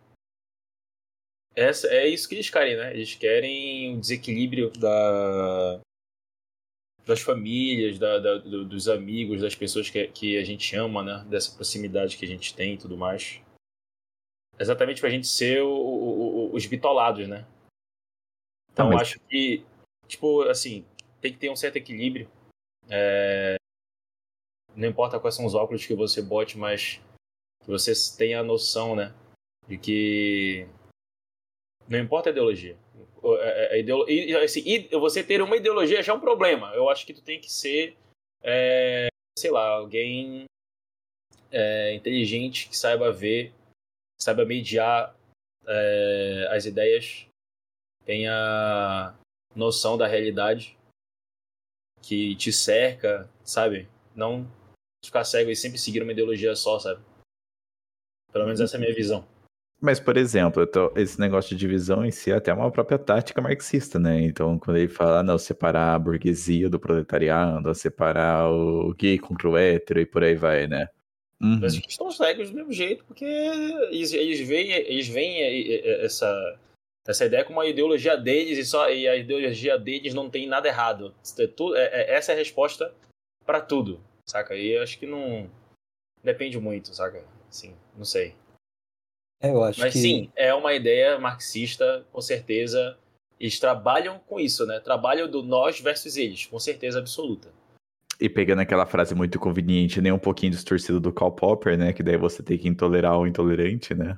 [1.58, 2.94] essa, é isso que eles querem, né?
[2.94, 5.82] Eles querem o desequilíbrio da,
[7.04, 11.26] das famílias, da, da, dos amigos, das pessoas que, que a gente ama, né?
[11.28, 13.42] Dessa proximidade que a gente tem e tudo mais.
[14.60, 17.48] Exatamente pra gente ser o, o, os bitolados, né?
[18.72, 19.02] Então, mas...
[19.02, 19.66] acho que,
[20.08, 20.86] tipo, assim,
[21.20, 22.30] tem que ter um certo equilíbrio.
[22.88, 23.56] É...
[24.76, 27.02] Não importa quais são os óculos que você bote, mas
[27.64, 29.12] que você tenha a noção, né?
[29.68, 30.68] De que
[31.88, 32.78] não importa a ideologia.
[33.24, 36.74] A, a ideologia assim, você ter uma ideologia já é um problema.
[36.74, 37.96] Eu acho que tu tem que ser,
[38.42, 40.46] é, sei lá, alguém
[41.52, 43.54] é, inteligente que saiba ver,
[44.20, 45.16] saiba mediar
[45.66, 47.26] é, as ideias,
[48.06, 49.16] tenha
[49.56, 50.78] noção da realidade
[52.02, 53.90] que te cerca, sabe?
[54.16, 54.50] Não
[55.04, 57.04] ficar cego e sempre seguir uma ideologia só, sabe?
[58.32, 59.28] Pelo menos essa é a minha visão.
[59.80, 63.40] Mas, por exemplo, tô, esse negócio de divisão em si é até uma própria tática
[63.40, 64.22] marxista, né?
[64.22, 69.56] Então, quando ele fala, não, separar a burguesia do proletariado, separar o gay contra o
[69.56, 70.88] hétero e por aí vai, né?
[71.40, 71.60] Uhum.
[71.62, 76.60] Mas eles estão cegos do mesmo jeito, porque eles, eles veem, eles veem essa,
[77.08, 80.68] essa ideia como uma ideologia deles e, só, e a ideologia deles não tem nada
[80.68, 81.14] errado.
[81.76, 82.92] É, é, essa é a resposta
[83.46, 84.56] para tudo, saca?
[84.56, 85.48] E eu acho que não
[86.24, 87.24] depende muito, saca?
[87.52, 88.34] Sim, não sei.
[89.40, 90.00] É, eu acho Mas que...
[90.00, 92.98] sim, é uma ideia marxista, com certeza.
[93.40, 94.80] Eles trabalham com isso, né?
[94.80, 97.54] Trabalham do nós versus eles, com certeza absoluta.
[98.20, 101.94] E pegando aquela frase muito conveniente, nem um pouquinho distorcida do Karl Popper, né?
[101.94, 104.18] Que daí você tem que intolerar o intolerante, né?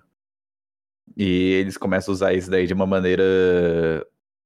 [1.17, 3.23] E eles começam a usar isso daí de uma maneira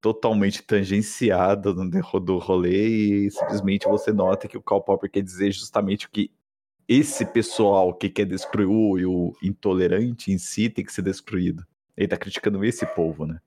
[0.01, 2.87] totalmente tangenciada do rolê
[3.25, 6.29] e simplesmente você nota que o Karl Popper quer dizer justamente o que
[6.87, 11.65] esse pessoal que quer destruir o, intolerante em si tem que ser destruído.
[11.95, 13.39] Ele tá criticando esse povo, né?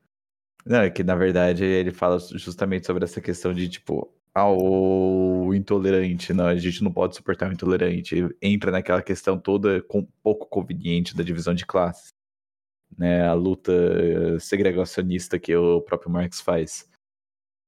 [0.65, 5.55] Não, é que na verdade ele fala justamente sobre essa questão de tipo, ah, o
[5.55, 8.17] intolerante, não, a gente não pode suportar o intolerante.
[8.43, 12.13] Entra naquela questão toda com pouco conveniente da divisão de classes,
[12.99, 13.27] né?
[13.27, 13.73] A luta
[14.41, 16.89] segregacionista que o próprio Marx faz.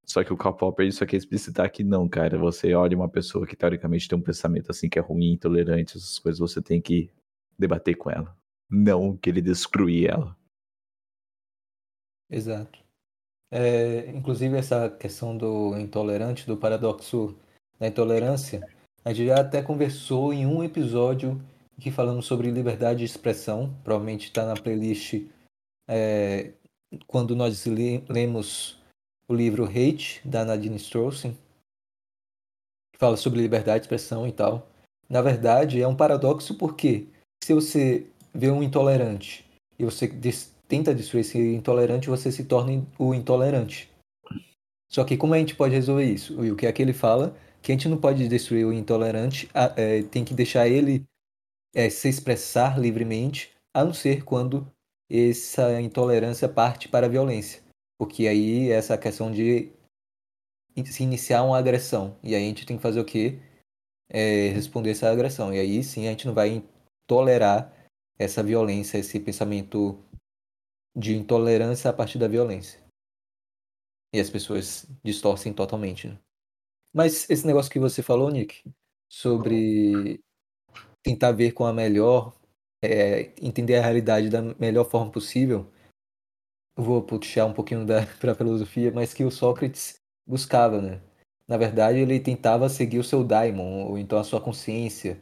[0.09, 2.38] Só que o Karl ele só quer explicitar que não, cara.
[2.38, 6.18] Você olha uma pessoa que teoricamente tem um pensamento assim que é ruim, intolerante, essas
[6.18, 7.11] coisas, você tem que
[7.59, 8.35] debater com ela.
[8.71, 10.37] Não que ele destruir ela.
[12.31, 12.79] Exato.
[13.51, 17.37] É, inclusive essa questão do intolerante, do paradoxo
[17.79, 18.66] da intolerância,
[19.05, 21.40] a gente já até conversou em um episódio
[21.81, 23.75] que falamos sobre liberdade de expressão.
[23.85, 25.23] Provavelmente está na playlist
[25.87, 26.53] é,
[27.07, 27.64] quando nós
[28.09, 28.78] lemos
[29.29, 31.37] o livro Hate, da Nadine Strossen,
[32.93, 34.69] que fala sobre liberdade de expressão e tal.
[35.09, 37.07] Na verdade, é um paradoxo porque
[37.45, 39.45] se você vê um intolerante
[39.79, 40.09] e você
[40.67, 43.91] tenta destruir esse intolerante, você se torna o intolerante.
[44.91, 46.45] Só que como a gente pode resolver isso?
[46.45, 47.37] E o que é que ele fala?
[47.62, 51.05] Que a gente não pode destruir o intolerante, é, tem que deixar ele
[51.75, 54.67] é, se expressar livremente, a não ser quando
[55.11, 57.62] essa intolerância parte para a violência.
[57.99, 59.73] Porque aí essa questão de
[60.87, 62.17] se iniciar uma agressão.
[62.23, 63.38] E aí a gente tem que fazer o quê?
[64.09, 65.53] É, responder essa agressão.
[65.53, 66.65] E aí sim a gente não vai
[67.07, 67.75] tolerar
[68.19, 69.99] essa violência, esse pensamento
[70.96, 72.81] de intolerância a partir da violência.
[74.13, 76.09] E as pessoas distorcem totalmente.
[76.09, 76.19] Né?
[76.94, 78.63] Mas esse negócio que você falou, Nick,
[79.11, 80.21] sobre
[81.03, 82.35] tentar ver com a melhor,
[82.83, 85.71] é, entender a realidade da melhor forma possível,
[86.79, 87.85] vou puxar um pouquinho
[88.20, 91.00] para a filosofia, mas que o Sócrates buscava, né?
[91.46, 95.20] Na verdade, ele tentava seguir o seu daimon, ou então a sua consciência,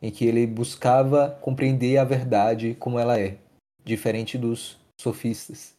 [0.00, 3.38] em que ele buscava compreender a verdade como ela é,
[3.84, 5.76] diferente dos sofistas.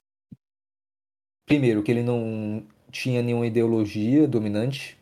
[1.46, 4.98] Primeiro, que ele não tinha nenhuma ideologia dominante,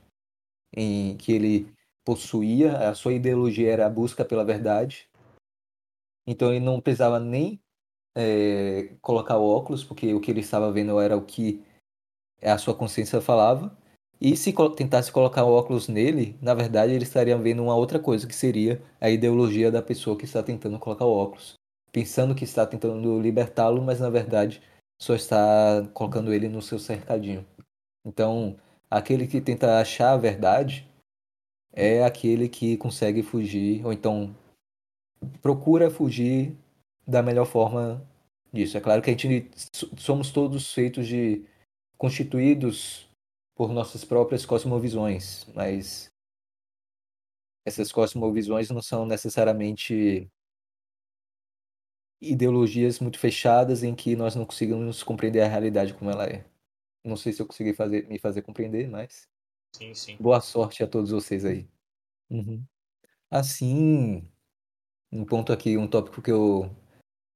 [0.73, 1.71] em que ele
[2.05, 5.09] possuía, a sua ideologia era a busca pela verdade.
[6.25, 7.59] Então ele não precisava nem
[8.15, 11.63] é, colocar o óculos, porque o que ele estava vendo era o que
[12.41, 13.75] a sua consciência falava.
[14.21, 18.27] E se tentasse colocar o óculos nele, na verdade ele estaria vendo uma outra coisa,
[18.27, 21.53] que seria a ideologia da pessoa que está tentando colocar o óculos.
[21.91, 24.61] Pensando que está tentando libertá-lo, mas na verdade
[25.01, 27.45] só está colocando ele no seu cercadinho.
[28.05, 28.57] Então,
[28.91, 30.85] aquele que tenta achar a verdade
[31.71, 34.35] é aquele que consegue fugir, ou então
[35.41, 36.57] procura fugir
[37.09, 38.07] da melhor forma
[38.53, 38.77] disso.
[38.77, 39.49] É claro que a gente
[39.97, 41.45] somos todos feitos de
[41.97, 43.09] constituídos
[43.55, 46.09] por nossas próprias cosmovisões, mas
[47.65, 50.29] essas cosmovisões não são necessariamente
[52.21, 56.45] ideologias muito fechadas em que nós não conseguimos compreender a realidade como ela é.
[57.03, 59.27] Não sei se eu consegui fazer, me fazer compreender, mas.
[59.75, 60.17] Sim, sim.
[60.19, 61.67] Boa sorte a todos vocês aí.
[62.29, 62.63] Uhum.
[63.29, 64.27] Assim,
[65.11, 66.69] um ponto aqui, um tópico que eu,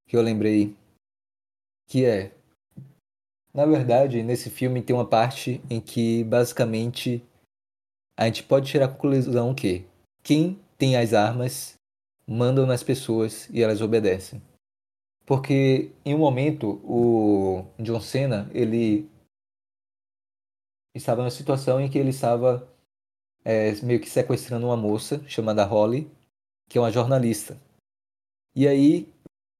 [0.08, 0.76] que eu lembrei,
[1.88, 2.32] que é
[3.54, 7.24] na verdade, nesse filme tem uma parte em que basicamente
[8.18, 9.86] a gente pode tirar a conclusão que
[10.24, 11.76] quem tem as armas
[12.28, 14.42] mandam nas pessoas e elas obedecem.
[15.24, 19.08] Porque em um momento o John Cena, ele
[20.96, 22.68] estava numa situação em que ele estava
[23.46, 26.10] é, meio que sequestrando uma moça chamada Holly,
[26.68, 27.56] que é uma jornalista.
[28.56, 29.13] E aí,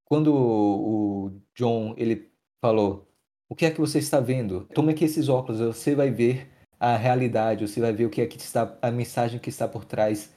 [0.04, 2.30] quando o John ele
[2.60, 3.08] falou
[3.48, 4.66] o que é que você está vendo?
[4.74, 6.50] Tome aqui esses óculos, você vai ver
[6.80, 9.84] a realidade, você vai ver o que é que está a mensagem que está por
[9.84, 10.34] trás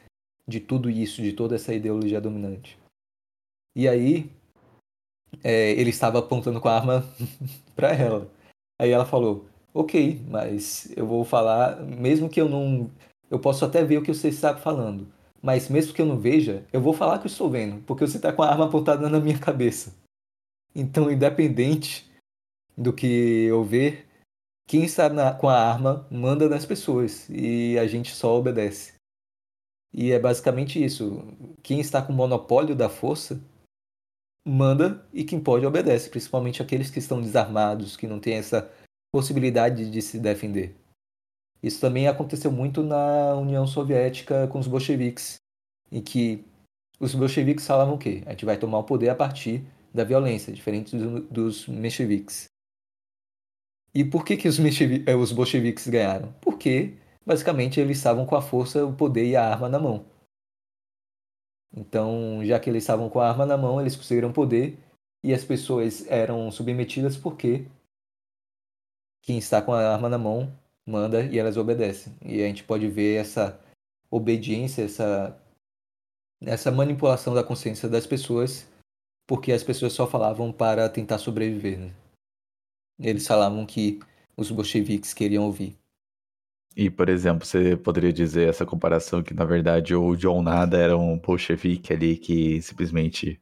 [0.48, 2.78] de tudo isso, de toda essa ideologia dominante.
[3.76, 4.30] E aí
[5.44, 7.04] é, ele estava apontando com a arma
[7.76, 8.30] para ela.
[8.80, 12.92] Aí ela falou: "OK, mas eu vou falar, mesmo que eu não,
[13.32, 15.12] eu posso até ver o que você está falando,
[15.42, 18.18] mas mesmo que eu não veja, eu vou falar que eu estou vendo, porque você
[18.18, 19.96] está com a arma apontada na minha cabeça.
[20.76, 22.10] Então, independente
[22.78, 23.06] do que
[23.46, 24.08] eu ver,
[24.68, 28.94] quem está na, com a arma manda nas pessoas e a gente só obedece.
[29.94, 31.24] E é basicamente isso.
[31.64, 33.42] Quem está com o monopólio da força
[34.46, 38.70] manda e quem pode obedece, principalmente aqueles que estão desarmados, que não têm essa
[39.12, 40.76] possibilidade de se defender.
[41.68, 45.36] Isso também aconteceu muito na União Soviética com os bolcheviques,
[45.92, 46.46] em que
[47.00, 48.24] os bolcheviques falavam o quê?
[48.26, 49.64] A gente vai tomar o poder a partir
[49.94, 50.96] da violência, diferente
[51.30, 52.46] dos mencheviques.
[53.94, 56.32] E por que, que os, eh, os bolcheviques ganharam?
[56.42, 60.06] Porque, basicamente, eles estavam com a força, o poder e a arma na mão.
[61.76, 64.78] Então, já que eles estavam com a arma na mão, eles conseguiram poder
[65.24, 67.66] e as pessoas eram submetidas porque
[69.22, 70.52] quem está com a arma na mão
[70.88, 72.14] manda e elas obedecem.
[72.24, 73.60] E a gente pode ver essa
[74.10, 75.38] obediência, essa,
[76.42, 78.68] essa manipulação da consciência das pessoas
[79.28, 81.78] porque as pessoas só falavam para tentar sobreviver.
[81.78, 81.92] Né?
[82.98, 84.00] Eles falavam que
[84.38, 85.78] os bolcheviques queriam ouvir.
[86.76, 90.96] E, por exemplo, você poderia dizer essa comparação que, na verdade, o John Nada era
[90.96, 93.42] um bolchevique ali que simplesmente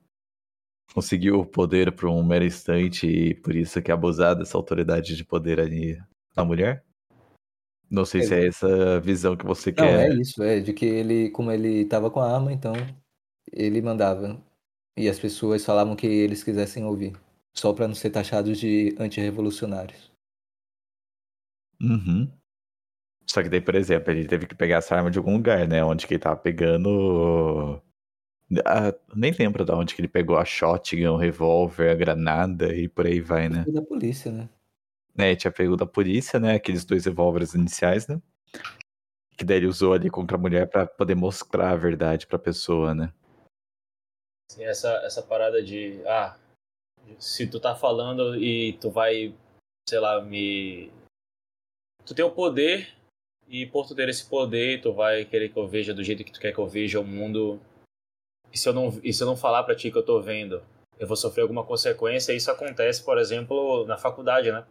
[0.94, 5.26] conseguiu o poder por um mero instante e por isso que abusar dessa autoridade de
[5.26, 6.02] poder ali
[6.36, 6.85] na mulher?
[7.90, 10.10] Não sei é, se é essa visão que você não, quer.
[10.10, 12.74] Não, é isso, é de que ele, como ele estava com a arma, então
[13.52, 14.42] ele mandava.
[14.98, 17.14] E as pessoas falavam que eles quisessem ouvir
[17.54, 20.12] só para não ser taxados de antirrevolucionários.
[21.82, 22.30] Uhum.
[23.28, 25.84] Só que daí, por exemplo, ele teve que pegar essa arma de algum lugar, né?
[25.84, 27.82] Onde que ele tava pegando.
[28.66, 32.88] Ah, nem lembro de onde que ele pegou a shotgun, o revólver, a granada e
[32.88, 33.66] por aí vai, né?
[33.68, 34.48] da polícia, né?
[35.18, 36.56] É, tinha pego da polícia, né?
[36.56, 38.22] Aqueles dois revólveres iniciais, né?
[39.38, 42.94] Que daí ele usou ali contra a mulher para poder mostrar a verdade pra pessoa,
[42.94, 43.14] né?
[44.52, 46.02] Sim, essa, essa parada de.
[46.06, 46.38] Ah,
[47.18, 49.34] se tu tá falando e tu vai,
[49.88, 50.92] sei lá, me.
[52.06, 52.94] Tu tem o poder
[53.48, 56.32] e por tu ter esse poder, tu vai querer que eu veja do jeito que
[56.32, 57.60] tu quer que eu veja o mundo.
[58.52, 60.64] E se eu não, e se eu não falar pra ti que eu tô vendo,
[61.00, 62.34] eu vou sofrer alguma consequência.
[62.34, 64.66] Isso acontece, por exemplo, na faculdade, né?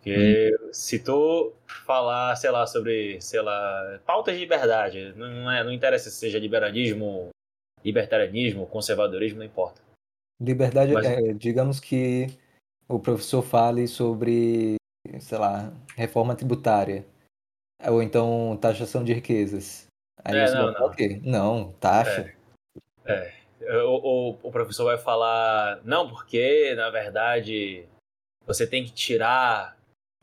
[0.00, 0.68] Porque hum.
[0.72, 1.52] se tu
[1.84, 6.38] falar, sei lá, sobre, sei lá, pautas de liberdade, não, é, não interessa se seja
[6.38, 7.28] liberalismo,
[7.84, 9.82] libertarianismo, conservadorismo, não importa.
[10.40, 11.06] Liberdade Mas...
[11.06, 12.28] é, digamos que
[12.88, 14.76] o professor fale sobre,
[15.20, 17.04] sei lá, reforma tributária.
[17.86, 19.86] Ou então taxação de riquezas.
[20.24, 20.86] Aí é, não, não.
[20.86, 21.20] o quê?
[21.22, 22.32] Não, taxa.
[23.04, 23.32] É.
[23.60, 23.82] é.
[23.84, 27.86] O, o, o, professor vai falar, não, porque, na verdade,
[28.46, 29.76] você tem que tirar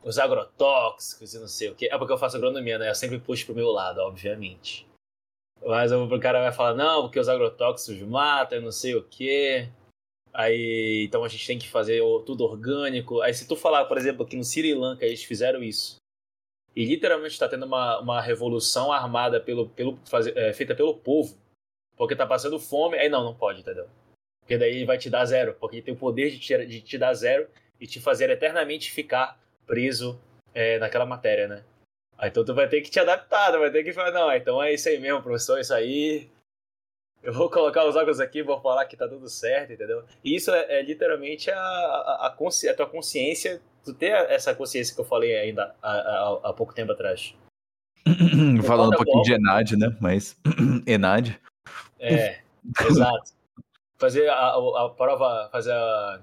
[0.04, 1.90] os agrotóxicos e não sei o quê.
[1.92, 2.90] É porque eu faço agronomia, né?
[2.90, 4.88] Eu sempre puxo pro meu lado, obviamente.
[5.66, 9.70] Mas o cara vai falar, não, porque os agrotóxicos matam e não sei o quê.
[10.34, 13.22] Aí, então a gente tem que fazer tudo orgânico.
[13.22, 15.98] Aí se tu falar, por exemplo, que no Sri Lanka eles fizeram isso.
[16.76, 21.36] e literalmente está tendo uma, uma revolução armada pelo, pelo, faz, é, feita pelo povo,
[21.96, 23.88] porque tá passando fome, aí não, não pode, entendeu?
[24.42, 26.82] Porque daí ele vai te dar zero, porque ele tem o poder de te, de
[26.82, 27.50] te dar zero
[27.82, 30.20] e te fazer eternamente ficar preso
[30.54, 31.64] é, naquela matéria, né?
[32.18, 34.64] Aí, então tu vai ter que te adaptar, tu vai ter que falar, não, então
[34.64, 36.28] é isso aí mesmo, professor, isso aí.
[37.22, 40.04] Eu vou colocar os óculos aqui, vou falar que tá tudo certo, entendeu?
[40.24, 44.56] E isso é, é literalmente a, a, a, consci, a, tua consciência, tu ter essa
[44.56, 47.36] consciência que eu falei ainda há, há pouco tempo atrás.
[48.66, 49.96] Falando um pouquinho de Enad, né?
[50.00, 50.40] Mas.
[50.88, 51.36] Enad.
[52.00, 52.40] É,
[52.88, 53.32] exato.
[53.98, 56.22] Fazer a, a, prova, fazer a,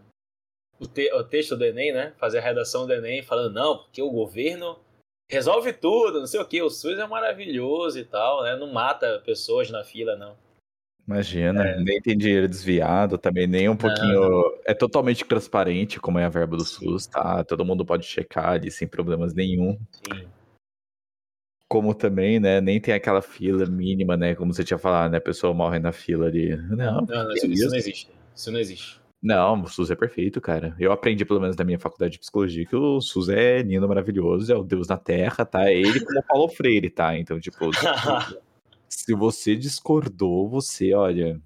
[0.79, 2.13] o, te, o texto do Enem, né?
[2.19, 4.79] Fazer a redação do Enem falando, não, porque o governo
[5.31, 8.57] resolve tudo, não sei o que, o SUS é maravilhoso e tal, né?
[8.57, 10.37] Não mata pessoas na fila, não.
[11.07, 11.81] Imagina, é.
[11.81, 14.21] nem tem dinheiro desviado também, nem um pouquinho.
[14.21, 14.59] Não.
[14.65, 16.65] É totalmente transparente como é a verba do.
[16.65, 17.45] SUS, tá?
[17.45, 19.79] Todo mundo pode checar ali sem problemas nenhum.
[19.91, 20.27] Sim.
[21.69, 22.61] Como também, né?
[22.61, 24.35] Nem tem aquela fila mínima, né?
[24.35, 25.19] Como você tinha falado, né?
[25.19, 26.57] A pessoa morre na fila ali.
[26.57, 28.11] Não, não, não isso, isso não existe.
[28.35, 29.04] Isso não existe.
[29.25, 30.77] Não, o SUS é perfeito, cara.
[30.79, 34.53] Eu aprendi, pelo menos na minha faculdade de psicologia, que o SUS é lindo, maravilhoso,
[34.53, 35.65] é o Deus na Terra, tá?
[35.67, 37.17] É ele como Paulo Freire, tá?
[37.17, 37.71] Então, tipo,
[38.87, 41.41] se você discordou, você, olha.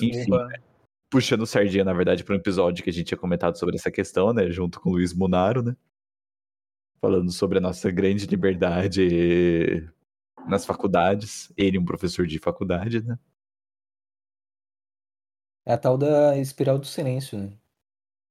[0.00, 0.48] Enfim, né?
[1.10, 4.32] puxando sardinha, na verdade, para um episódio que a gente tinha comentado sobre essa questão,
[4.32, 4.48] né?
[4.52, 5.76] Junto com o Luiz Munaro, né?
[7.00, 9.90] Falando sobre a nossa grande liberdade
[10.46, 11.52] nas faculdades.
[11.56, 13.18] Ele, um professor de faculdade, né?
[15.66, 17.52] É a tal da espiral do silêncio, né?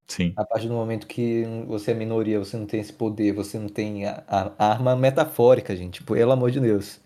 [0.07, 0.33] Sim.
[0.35, 3.69] A partir do momento que você é minoria, você não tem esse poder, você não
[3.69, 6.99] tem a, a arma metafórica, gente, pelo amor de Deus.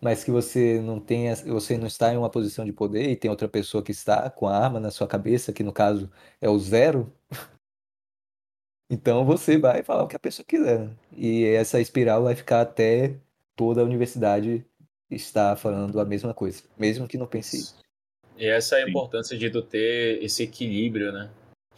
[0.00, 3.30] Mas que você não tenha, você não está em uma posição de poder e tem
[3.30, 6.58] outra pessoa que está com a arma na sua cabeça, que no caso é o
[6.58, 7.12] zero.
[8.90, 10.78] Então você vai falar o que a pessoa quiser.
[10.78, 10.96] Né?
[11.12, 13.18] E essa espiral vai ficar até
[13.54, 14.64] toda a universidade
[15.10, 17.78] estar falando a mesma coisa, mesmo que não pense isso.
[18.38, 18.90] E essa é a Sim.
[18.90, 21.30] importância de tu ter esse equilíbrio, né?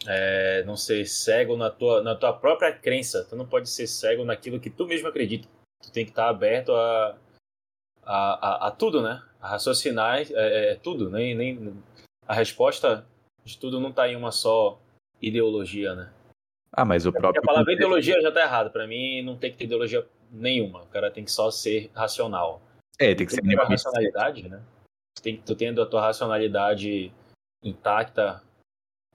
[0.07, 3.25] É, não ser cego na tua, na tua própria crença.
[3.27, 5.47] Tu não pode ser cego naquilo que tu mesmo acredita.
[5.83, 7.17] Tu tem que estar aberto a,
[8.03, 9.21] a, a, a tudo, né?
[9.39, 11.09] A raciocinar é, é, é tudo.
[11.09, 11.73] Nem, nem,
[12.27, 13.05] a resposta
[13.43, 14.79] de tudo não está em uma só
[15.19, 16.11] ideologia, né?
[16.71, 17.41] Ah, mas o próprio.
[17.41, 18.69] A palavra ideologia já está errada.
[18.69, 20.83] Para mim, não tem que ter ideologia nenhuma.
[20.83, 22.61] O cara tem que só ser racional.
[22.99, 23.71] É, tem que ser minimamente.
[23.71, 24.61] racionalidade, né?
[25.15, 27.13] Tu, tem, tu tendo a tua racionalidade
[27.63, 28.41] intacta,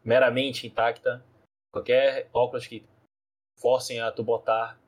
[0.05, 1.25] meramente intacta,
[1.73, 2.85] qualquer óculos que
[3.59, 4.79] forcem a tu botar,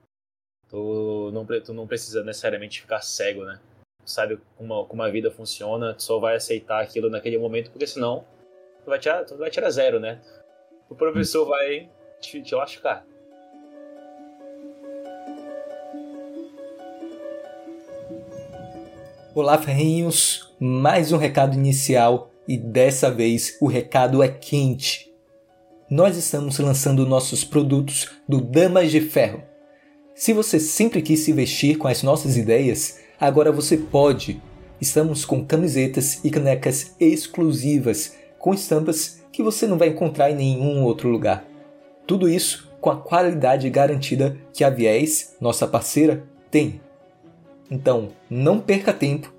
[0.69, 3.61] tu não, tu não precisa necessariamente ficar cego, né?
[4.05, 7.87] Tu sabe como, como a vida funciona, tu só vai aceitar aquilo naquele momento, porque
[7.87, 8.25] senão
[8.85, 10.21] tu vai tirar, tu vai tirar zero, né?
[10.89, 11.91] O professor vai
[12.21, 13.05] te, te lascar.
[19.41, 20.53] Olá, ferrinhos!
[20.59, 25.13] Mais um recado inicial e dessa vez o recado é quente.
[25.89, 29.41] Nós estamos lançando nossos produtos do Damas de Ferro.
[30.13, 34.43] Se você sempre quis se vestir com as nossas ideias, agora você pode.
[34.81, 40.83] Estamos com camisetas e canecas exclusivas com estampas que você não vai encontrar em nenhum
[40.83, 41.45] outro lugar.
[42.09, 46.81] Tudo isso com a qualidade garantida que a Viés, nossa parceira, tem.
[47.71, 49.33] Então, não perca tempo,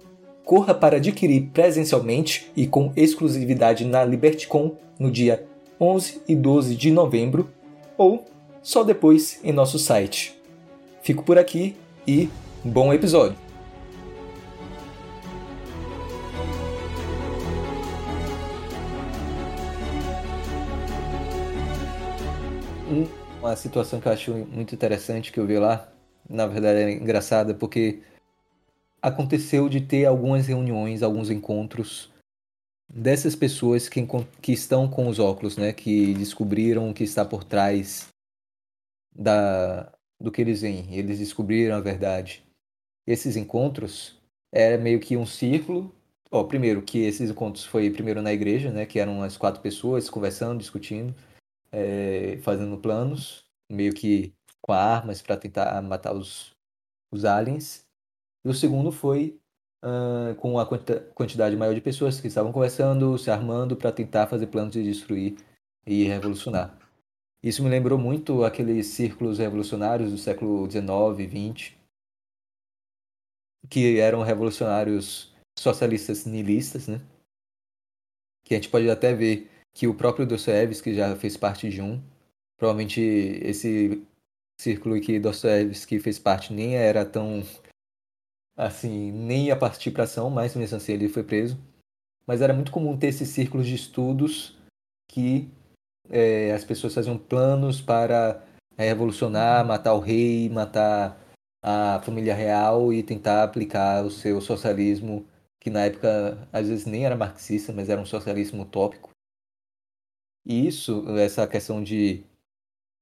[0.43, 5.47] corra para adquirir presencialmente e com exclusividade na LibertyCon no dia
[5.81, 7.49] 11 e 12 de novembro
[7.97, 8.25] ou
[8.61, 10.39] só depois em nosso site.
[11.01, 11.75] Fico por aqui
[12.07, 12.29] e
[12.63, 13.35] bom episódio!
[23.39, 25.91] Uma situação que eu acho muito interessante que eu vi lá,
[26.29, 28.01] na verdade é engraçada porque
[29.01, 32.11] aconteceu de ter algumas reuniões, alguns encontros
[32.91, 34.05] dessas pessoas que,
[34.41, 35.71] que estão com os óculos, né?
[35.71, 38.07] Que descobriram o que está por trás
[39.15, 40.93] da, do que eles veem.
[40.93, 42.43] Eles descobriram a verdade.
[43.07, 44.19] Esses encontros
[44.51, 45.93] era meio que um círculo.
[46.31, 48.85] Ó, primeiro que esses encontros foi primeiro na igreja, né?
[48.85, 51.13] Que eram as quatro pessoas conversando, discutindo,
[51.71, 56.51] é, fazendo planos, meio que com armas para tentar matar os,
[57.11, 57.88] os aliens.
[58.43, 59.39] E o segundo foi
[59.83, 64.47] uh, com a quantidade maior de pessoas que estavam conversando, se armando para tentar fazer
[64.47, 65.37] planos de destruir
[65.85, 66.77] e revolucionar.
[67.41, 71.75] Isso me lembrou muito aqueles círculos revolucionários do século XIX e XX,
[73.69, 77.01] que eram revolucionários socialistas nihilistas, né?
[78.43, 82.01] Que a gente pode até ver que o próprio Dostoevsky já fez parte de um.
[82.57, 84.05] Provavelmente esse
[84.59, 87.41] círculo que Dostoevsky fez parte nem era tão
[88.59, 91.57] assim, nem ia partir para ação, mas mesmo assim ele foi preso.
[92.27, 94.57] Mas era muito comum ter esses círculos de estudos
[95.07, 95.49] que
[96.09, 98.43] é, as pessoas faziam planos para
[98.77, 101.17] é, revolucionar, matar o rei, matar
[101.63, 105.25] a família real e tentar aplicar o seu socialismo,
[105.59, 109.09] que na época às vezes nem era marxista, mas era um socialismo utópico.
[110.45, 112.23] E isso, essa questão de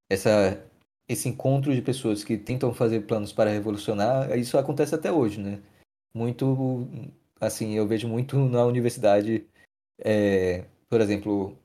[0.09, 0.63] essa
[1.07, 5.61] esse encontro de pessoas que tentam fazer planos para revolucionar, isso acontece até hoje, né?
[6.13, 6.87] Muito,
[7.39, 9.45] assim, eu vejo muito na universidade,
[9.99, 11.57] é, por exemplo,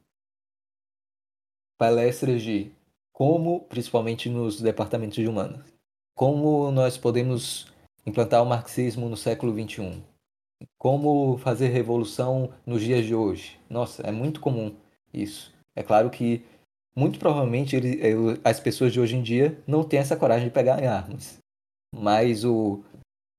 [1.76, 2.70] palestras de
[3.12, 5.72] como, principalmente nos departamentos de humanas,
[6.14, 7.72] como nós podemos
[8.06, 10.02] implantar o marxismo no século XXI,
[10.78, 13.58] como fazer revolução nos dias de hoje.
[13.68, 14.74] Nossa, é muito comum
[15.12, 15.52] isso.
[15.74, 16.44] É claro que
[16.94, 18.00] muito provavelmente ele,
[18.44, 21.38] as pessoas de hoje em dia não têm essa coragem de pegar em armas.
[21.94, 22.82] Mas o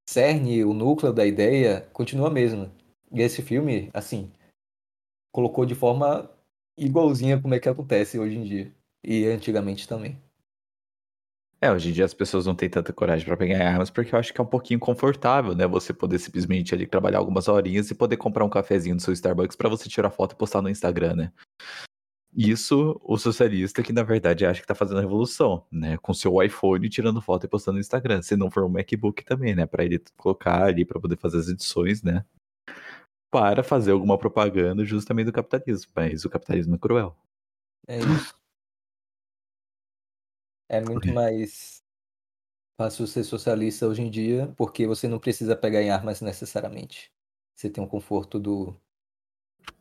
[0.09, 2.71] cerne, o núcleo da ideia continua a mesma.
[3.11, 4.31] E esse filme, assim,
[5.31, 6.29] colocou de forma
[6.77, 8.71] igualzinha como é que acontece hoje em dia.
[9.03, 10.17] E antigamente também.
[11.61, 14.19] É, hoje em dia as pessoas não têm tanta coragem para pegar armas porque eu
[14.19, 15.65] acho que é um pouquinho confortável, né?
[15.65, 19.55] Você poder simplesmente ali trabalhar algumas horinhas e poder comprar um cafezinho no seu Starbucks
[19.55, 21.31] para você tirar foto e postar no Instagram, né?
[22.35, 25.97] Isso, o socialista que na verdade acha que tá fazendo a revolução, né?
[25.97, 28.23] Com seu iPhone tirando foto e postando no Instagram.
[28.23, 29.67] Se não for um MacBook também, né?
[29.67, 32.25] Para ele colocar ali para poder fazer as edições, né?
[33.29, 35.91] Para fazer alguma propaganda justamente do capitalismo.
[35.95, 37.15] Mas o capitalismo é cruel.
[37.87, 38.35] É isso.
[40.69, 41.83] É muito mais
[42.75, 47.11] fácil ser socialista hoje em dia, porque você não precisa pegar em armas necessariamente.
[47.55, 48.75] Você tem um conforto do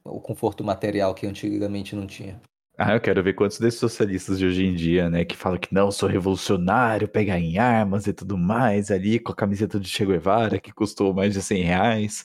[0.04, 2.40] o conforto material que antigamente não tinha.
[2.78, 5.72] Ah, eu quero ver quantos desses socialistas de hoje em dia, né, que falam que
[5.74, 10.06] não, sou revolucionário, pegar em armas e tudo mais, ali com a camiseta de Che
[10.06, 12.24] Guevara, que custou mais de 100 reais,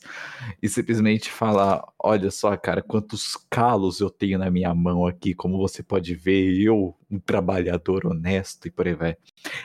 [0.64, 5.58] e simplesmente falar, olha só, cara, quantos calos eu tenho na minha mão aqui, como
[5.58, 9.18] você pode ver, eu, um trabalhador honesto e por aí vai.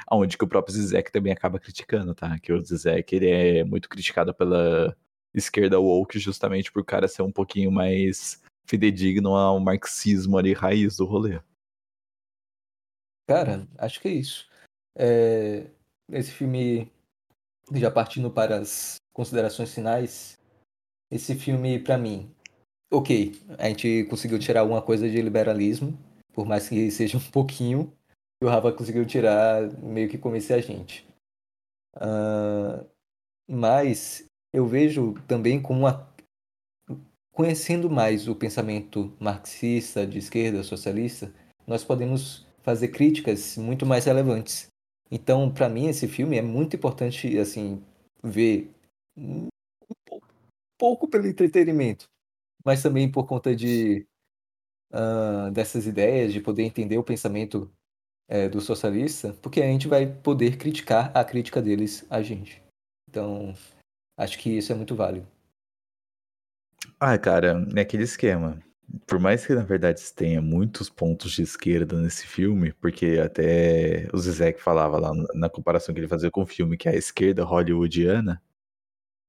[0.09, 2.37] Aonde que o próprio Zizek também acaba criticando, tá?
[2.41, 4.97] Que o Zizek, ele é muito criticado pela
[5.35, 10.97] esquerda woke justamente por o cara ser um pouquinho mais fidedigno ao marxismo ali raiz
[10.97, 11.41] do rolê.
[13.29, 14.49] Cara, acho que é isso.
[14.97, 15.67] É...
[16.11, 16.91] Esse filme,
[17.73, 20.39] já partindo para as considerações finais,
[21.11, 22.35] esse filme, para mim,
[22.93, 25.97] ok, a gente conseguiu tirar alguma coisa de liberalismo,
[26.33, 27.93] por mais que seja um pouquinho,
[28.43, 31.07] e o Rafa conseguiu tirar meio que convencer a gente.
[31.97, 32.87] Uh,
[33.49, 35.87] mas eu vejo também como
[37.33, 41.33] conhecendo mais o pensamento marxista, de esquerda, socialista,
[41.67, 44.67] nós podemos fazer críticas muito mais relevantes.
[45.11, 47.83] Então, para mim, esse filme é muito importante, assim,
[48.23, 48.71] ver
[49.17, 49.49] um
[50.79, 52.07] pouco pelo entretenimento,
[52.65, 54.07] mas também por conta de
[54.93, 57.71] uh, dessas ideias, de poder entender o pensamento
[58.29, 62.63] é, do socialista, porque a gente vai poder criticar a crítica deles a gente.
[63.09, 63.55] Então,
[64.17, 65.27] Acho que isso é muito válido.
[66.99, 68.59] Ah, cara, é aquele esquema.
[69.07, 74.19] Por mais que na verdade tenha muitos pontos de esquerda nesse filme, porque até o
[74.19, 77.45] Zizek falava lá na comparação que ele fazia com o filme que é a esquerda
[77.45, 78.43] hollywoodiana,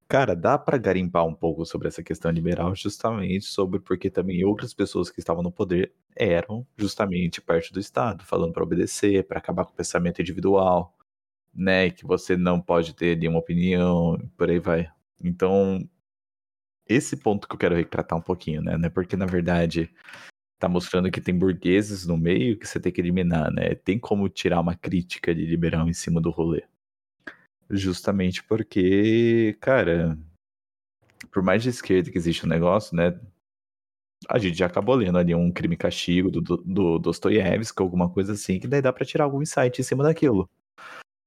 [0.07, 4.73] cara, dá para garimpar um pouco sobre essa questão liberal, justamente sobre porque também outras
[4.73, 9.65] pessoas que estavam no poder eram justamente parte do Estado, falando para obedecer, para acabar
[9.65, 10.95] com o pensamento individual,
[11.53, 11.89] né?
[11.89, 14.91] Que você não pode ter nenhuma opinião, por aí vai.
[15.23, 15.87] Então,
[16.87, 18.77] esse ponto que eu quero retratar um pouquinho, né?
[18.77, 19.89] né porque, na verdade,
[20.59, 23.75] tá mostrando que tem burgueses no meio que você tem que eliminar, né?
[23.75, 26.63] Tem como tirar uma crítica de liberal em cima do rolê.
[27.69, 30.17] Justamente porque, cara,
[31.31, 33.19] por mais de esquerda que existe um negócio, né?
[34.29, 38.33] A gente já acabou lendo ali um crime castigo do, do, do Dostoiévski, alguma coisa
[38.33, 40.49] assim, que daí dá para tirar algum insight em cima daquilo.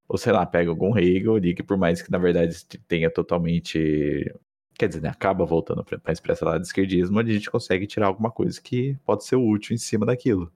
[0.08, 4.32] Ou sei lá, pega algum Hegel ali que por mais que na verdade tenha totalmente.
[4.78, 8.30] Quer dizer, né, acaba voltando para expressar lá do esquerdismo, a gente consegue tirar alguma
[8.30, 10.52] coisa que pode ser útil em cima daquilo.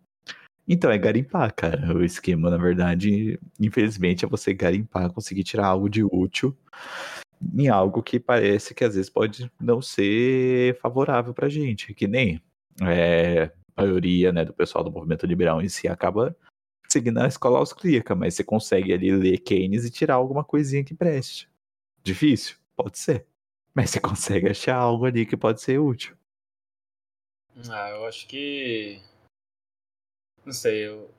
[0.68, 1.96] Então é garimpar, cara.
[1.96, 6.56] O esquema, na verdade, infelizmente, é você garimpar, conseguir tirar algo de útil
[7.56, 11.94] em algo que parece que às vezes pode não ser favorável pra gente.
[11.94, 12.40] Que nem
[12.82, 16.36] é, a maioria né, do pessoal do movimento liberal em si acaba
[16.92, 20.94] seguir na escola austríaca, mas você consegue ali ler Keynes e tirar alguma coisinha que
[20.94, 21.48] preste.
[22.02, 22.56] Difícil?
[22.76, 23.26] Pode ser.
[23.74, 26.16] Mas você consegue achar algo ali que pode ser útil.
[27.70, 29.00] Ah, eu acho que.
[30.44, 31.10] Não sei, eu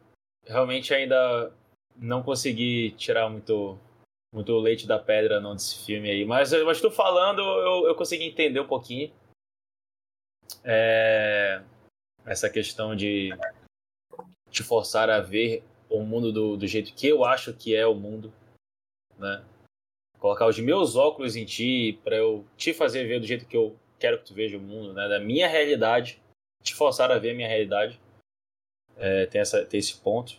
[0.46, 1.54] realmente ainda
[1.96, 3.78] não consegui tirar muito,
[4.34, 6.26] muito leite da pedra não desse filme aí.
[6.26, 9.14] Mas, mas tô falando, eu, eu consegui entender um pouquinho.
[10.64, 11.62] É,
[12.26, 13.30] essa questão de
[14.52, 17.96] te forçar a ver o mundo do, do jeito que eu acho que é o
[17.96, 18.34] mundo,
[19.18, 19.44] né?
[20.20, 23.76] Colocar os meus óculos em ti para eu te fazer ver do jeito que eu
[24.00, 25.08] quero que tu veja o mundo, né?
[25.08, 26.22] Da minha realidade,
[26.62, 28.00] te forçar a ver a minha realidade.
[28.98, 30.38] É, tem, essa, tem esse ponto.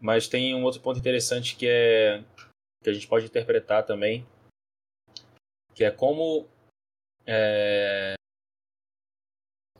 [0.00, 2.22] Mas tem um outro ponto interessante que é
[2.82, 4.24] que a gente pode interpretar também,
[5.74, 6.46] que é como
[7.26, 7.85] é,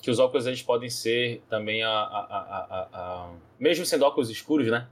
[0.06, 4.70] que os óculos eles podem ser também a, a, a, a, mesmo sendo óculos escuros,
[4.70, 4.88] né?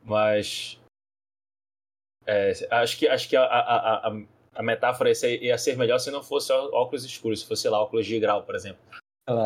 [0.00, 0.80] Mas
[2.24, 7.40] é, acho que acho que a, metáfora ia ser melhor se não fosse óculos escuros,
[7.40, 8.80] se fosse lá óculos de grau, por exemplo.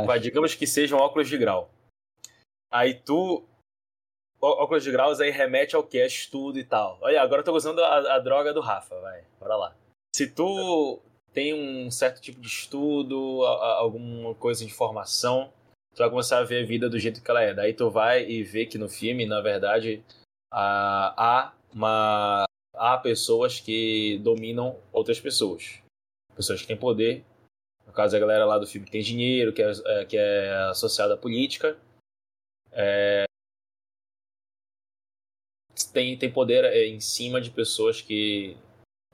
[0.06, 1.70] Mas digamos que sejam óculos de grau.
[2.70, 3.48] Aí tu
[4.38, 6.98] óculos de graus aí remete ao que é estudo e tal.
[7.00, 9.76] Olha, agora eu tô usando a, a droga do Rafa, vai, bora lá.
[10.14, 11.00] Se tu
[11.36, 15.52] tem um certo tipo de estudo, alguma coisa de formação,
[15.94, 17.52] tu vai começar a ver a vida do jeito que ela é.
[17.52, 20.02] Daí tu vai e vê que no filme, na verdade,
[20.50, 25.82] há uma há pessoas que dominam outras pessoas.
[26.34, 27.22] Pessoas que têm poder.
[27.86, 30.54] No caso, a galera lá do filme que tem dinheiro, que é, é que é
[30.70, 31.78] associada à política.
[32.72, 33.24] É...
[35.92, 38.56] Tem, tem poder é, em cima de pessoas que.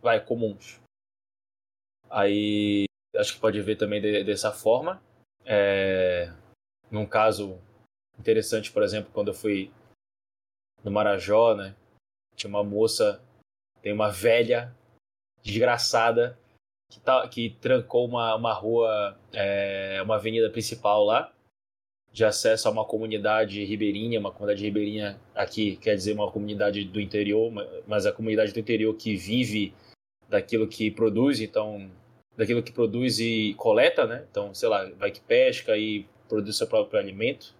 [0.01, 0.82] Vai, comuns.
[2.13, 2.85] Aí
[3.17, 5.03] acho que pode ver também de, dessa forma.
[5.47, 6.31] É,
[6.91, 7.59] num caso
[8.19, 9.73] interessante, por exemplo, quando eu fui
[10.85, 11.75] no Marajó, né?
[12.37, 13.23] Tinha uma moça,
[13.81, 14.77] tem uma velha
[15.43, 16.39] desgraçada
[16.91, 21.33] que, tá, que trancou uma, uma rua, é, uma avenida principal lá,
[22.13, 27.01] de acesso a uma comunidade ribeirinha, uma comunidade ribeirinha aqui quer dizer uma comunidade do
[27.01, 27.51] interior,
[27.87, 29.75] mas a comunidade do interior que vive
[30.29, 31.91] daquilo que produz, então
[32.37, 34.27] daquilo que produz e coleta, né?
[34.31, 37.55] Então, sei lá, vai que pesca e produz seu próprio alimento.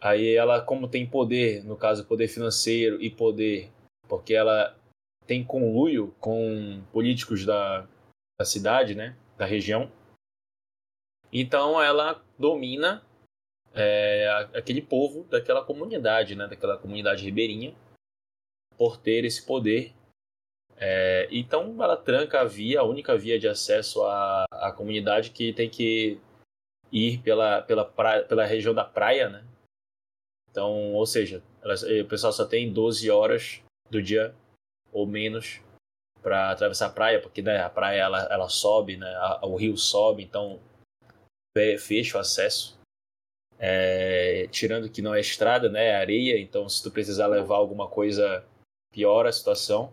[0.00, 3.70] Aí ela, como tem poder, no caso, poder financeiro e poder,
[4.08, 4.76] porque ela
[5.26, 7.86] tem conluio com políticos da,
[8.38, 9.16] da cidade, né?
[9.38, 9.90] Da região.
[11.32, 13.04] Então ela domina
[13.74, 16.48] é, aquele povo daquela comunidade, né?
[16.48, 17.74] Daquela comunidade ribeirinha,
[18.76, 19.94] por ter esse poder
[20.84, 25.52] é, então ela tranca a via, a única via de acesso à, à comunidade que
[25.52, 26.20] tem que
[26.90, 29.44] ir pela, pela, praia, pela região da praia, né?
[30.50, 34.34] Então, ou seja, ela, o pessoal só tem 12 horas do dia
[34.92, 35.60] ou menos
[36.20, 39.76] para atravessar a praia, porque né, a praia ela, ela sobe, né, a, o rio
[39.76, 40.58] sobe, então
[41.78, 42.76] fecha o acesso.
[43.56, 47.88] É, tirando que não é estrada, né, é areia, então se tu precisar levar alguma
[47.88, 48.44] coisa,
[48.92, 49.92] piora a situação.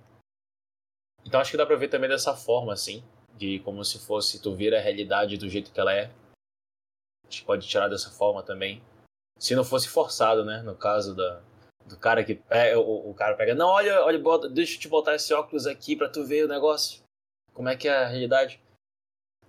[1.30, 3.04] Então acho que dá pra ver também dessa forma, assim,
[3.38, 6.06] de como se fosse tu ver a realidade do jeito que ela é.
[7.24, 8.82] A gente pode tirar dessa forma também.
[9.38, 10.64] Se não fosse forçado, né?
[10.64, 11.40] No caso da,
[11.86, 12.42] do cara que.
[12.50, 15.68] É, o, o cara pega, não, olha, olha, bota, deixa eu te botar esse óculos
[15.68, 17.04] aqui pra tu ver o negócio.
[17.54, 18.60] Como é que é a realidade.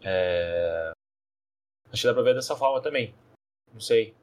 [0.02, 0.92] É...
[1.90, 3.14] Acho que dá pra ver dessa forma também.
[3.72, 4.14] Não sei.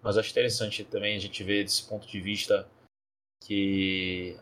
[0.00, 2.68] Mas acho interessante também a gente ver desse ponto de vista
[3.42, 4.38] que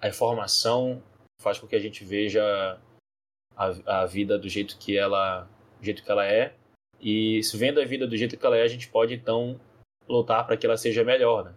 [0.00, 1.00] a informação
[1.40, 2.80] faz com que a gente veja
[3.56, 5.44] a, a vida do jeito que ela
[5.78, 6.54] do jeito que ela é.
[7.00, 9.60] E se vendo a vida do jeito que ela é a gente pode então
[10.08, 11.54] lutar para que ela seja melhor né?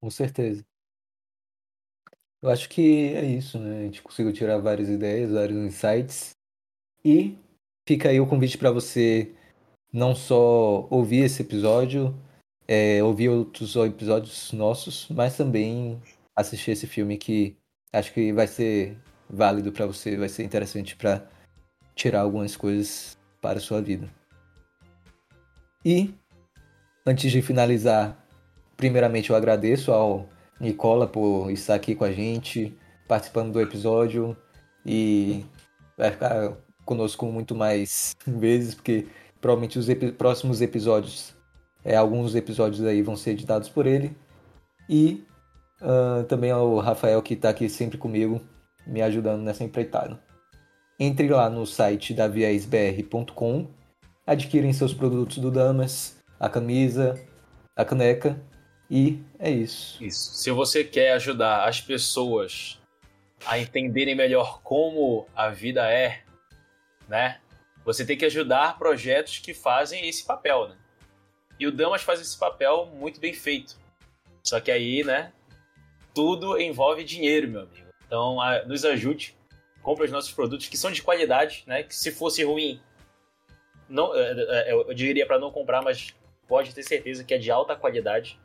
[0.00, 0.64] Com certeza.
[2.42, 3.80] Eu acho que é isso né?
[3.80, 6.30] A gente conseguiu tirar várias ideias vários insights.
[7.04, 7.38] E
[7.86, 9.34] fica aí o convite para você
[9.92, 12.14] não só ouvir esse episódio
[12.66, 16.00] é, ouvir outros episódios nossos mas também
[16.34, 17.56] assistir esse filme que
[17.92, 18.96] acho que vai ser
[19.28, 21.26] válido para você, vai ser interessante para
[21.94, 24.08] tirar algumas coisas para a sua vida.
[25.84, 26.14] E
[27.06, 28.16] antes de finalizar,
[28.76, 30.28] primeiramente eu agradeço ao
[30.60, 32.76] Nicola por estar aqui com a gente,
[33.06, 34.36] participando do episódio
[34.84, 35.44] e
[35.96, 39.06] vai ficar conosco muito mais vezes, porque
[39.40, 41.34] provavelmente os próximos episódios,
[41.84, 44.16] é, alguns episódios aí vão ser editados por ele.
[44.88, 45.24] E
[45.80, 48.40] Uh, também ao Rafael que está aqui sempre comigo,
[48.86, 50.18] me ajudando nessa empreitada.
[50.98, 53.68] Entre lá no site daviesbr.com,
[54.26, 57.14] adquirem seus produtos do Damas, a camisa,
[57.76, 58.40] a caneca
[58.90, 60.02] e é isso.
[60.02, 60.34] Isso.
[60.34, 62.80] Se você quer ajudar as pessoas
[63.44, 66.22] a entenderem melhor como a vida é,
[67.08, 67.38] né?
[67.84, 70.76] Você tem que ajudar projetos que fazem esse papel, né?
[71.58, 73.76] E o Damas faz esse papel muito bem feito.
[74.42, 75.32] Só que aí, né,
[76.16, 77.88] tudo envolve dinheiro, meu amigo.
[78.06, 79.36] Então, a, nos ajude,
[79.82, 81.82] compre os nossos produtos que são de qualidade, né?
[81.82, 82.80] Que se fosse ruim,
[83.86, 86.14] não, é, é, eu diria para não comprar, mas
[86.48, 88.40] pode ter certeza que é de alta qualidade.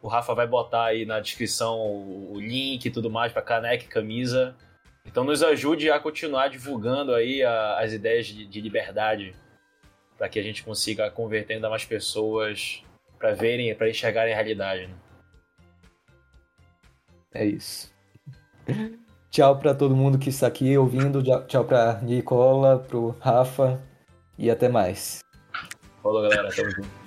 [0.00, 3.88] O Rafa vai botar aí na descrição o, link e tudo mais para caneca e
[3.88, 4.54] camisa.
[5.04, 9.34] Então nos ajude a continuar divulgando aí a, as ideias de, de liberdade
[10.16, 12.84] para que a gente consiga converter ainda mais pessoas
[13.18, 14.86] para verem, para enxergarem a realidade.
[14.86, 14.94] Né?
[17.34, 17.90] É isso.
[19.30, 21.22] Tchau para todo mundo que está aqui ouvindo.
[21.46, 23.80] Tchau para Nicola, pro Rafa
[24.38, 25.20] e até mais.
[26.02, 26.50] Falou, galera.
[26.54, 27.01] Tamo junto.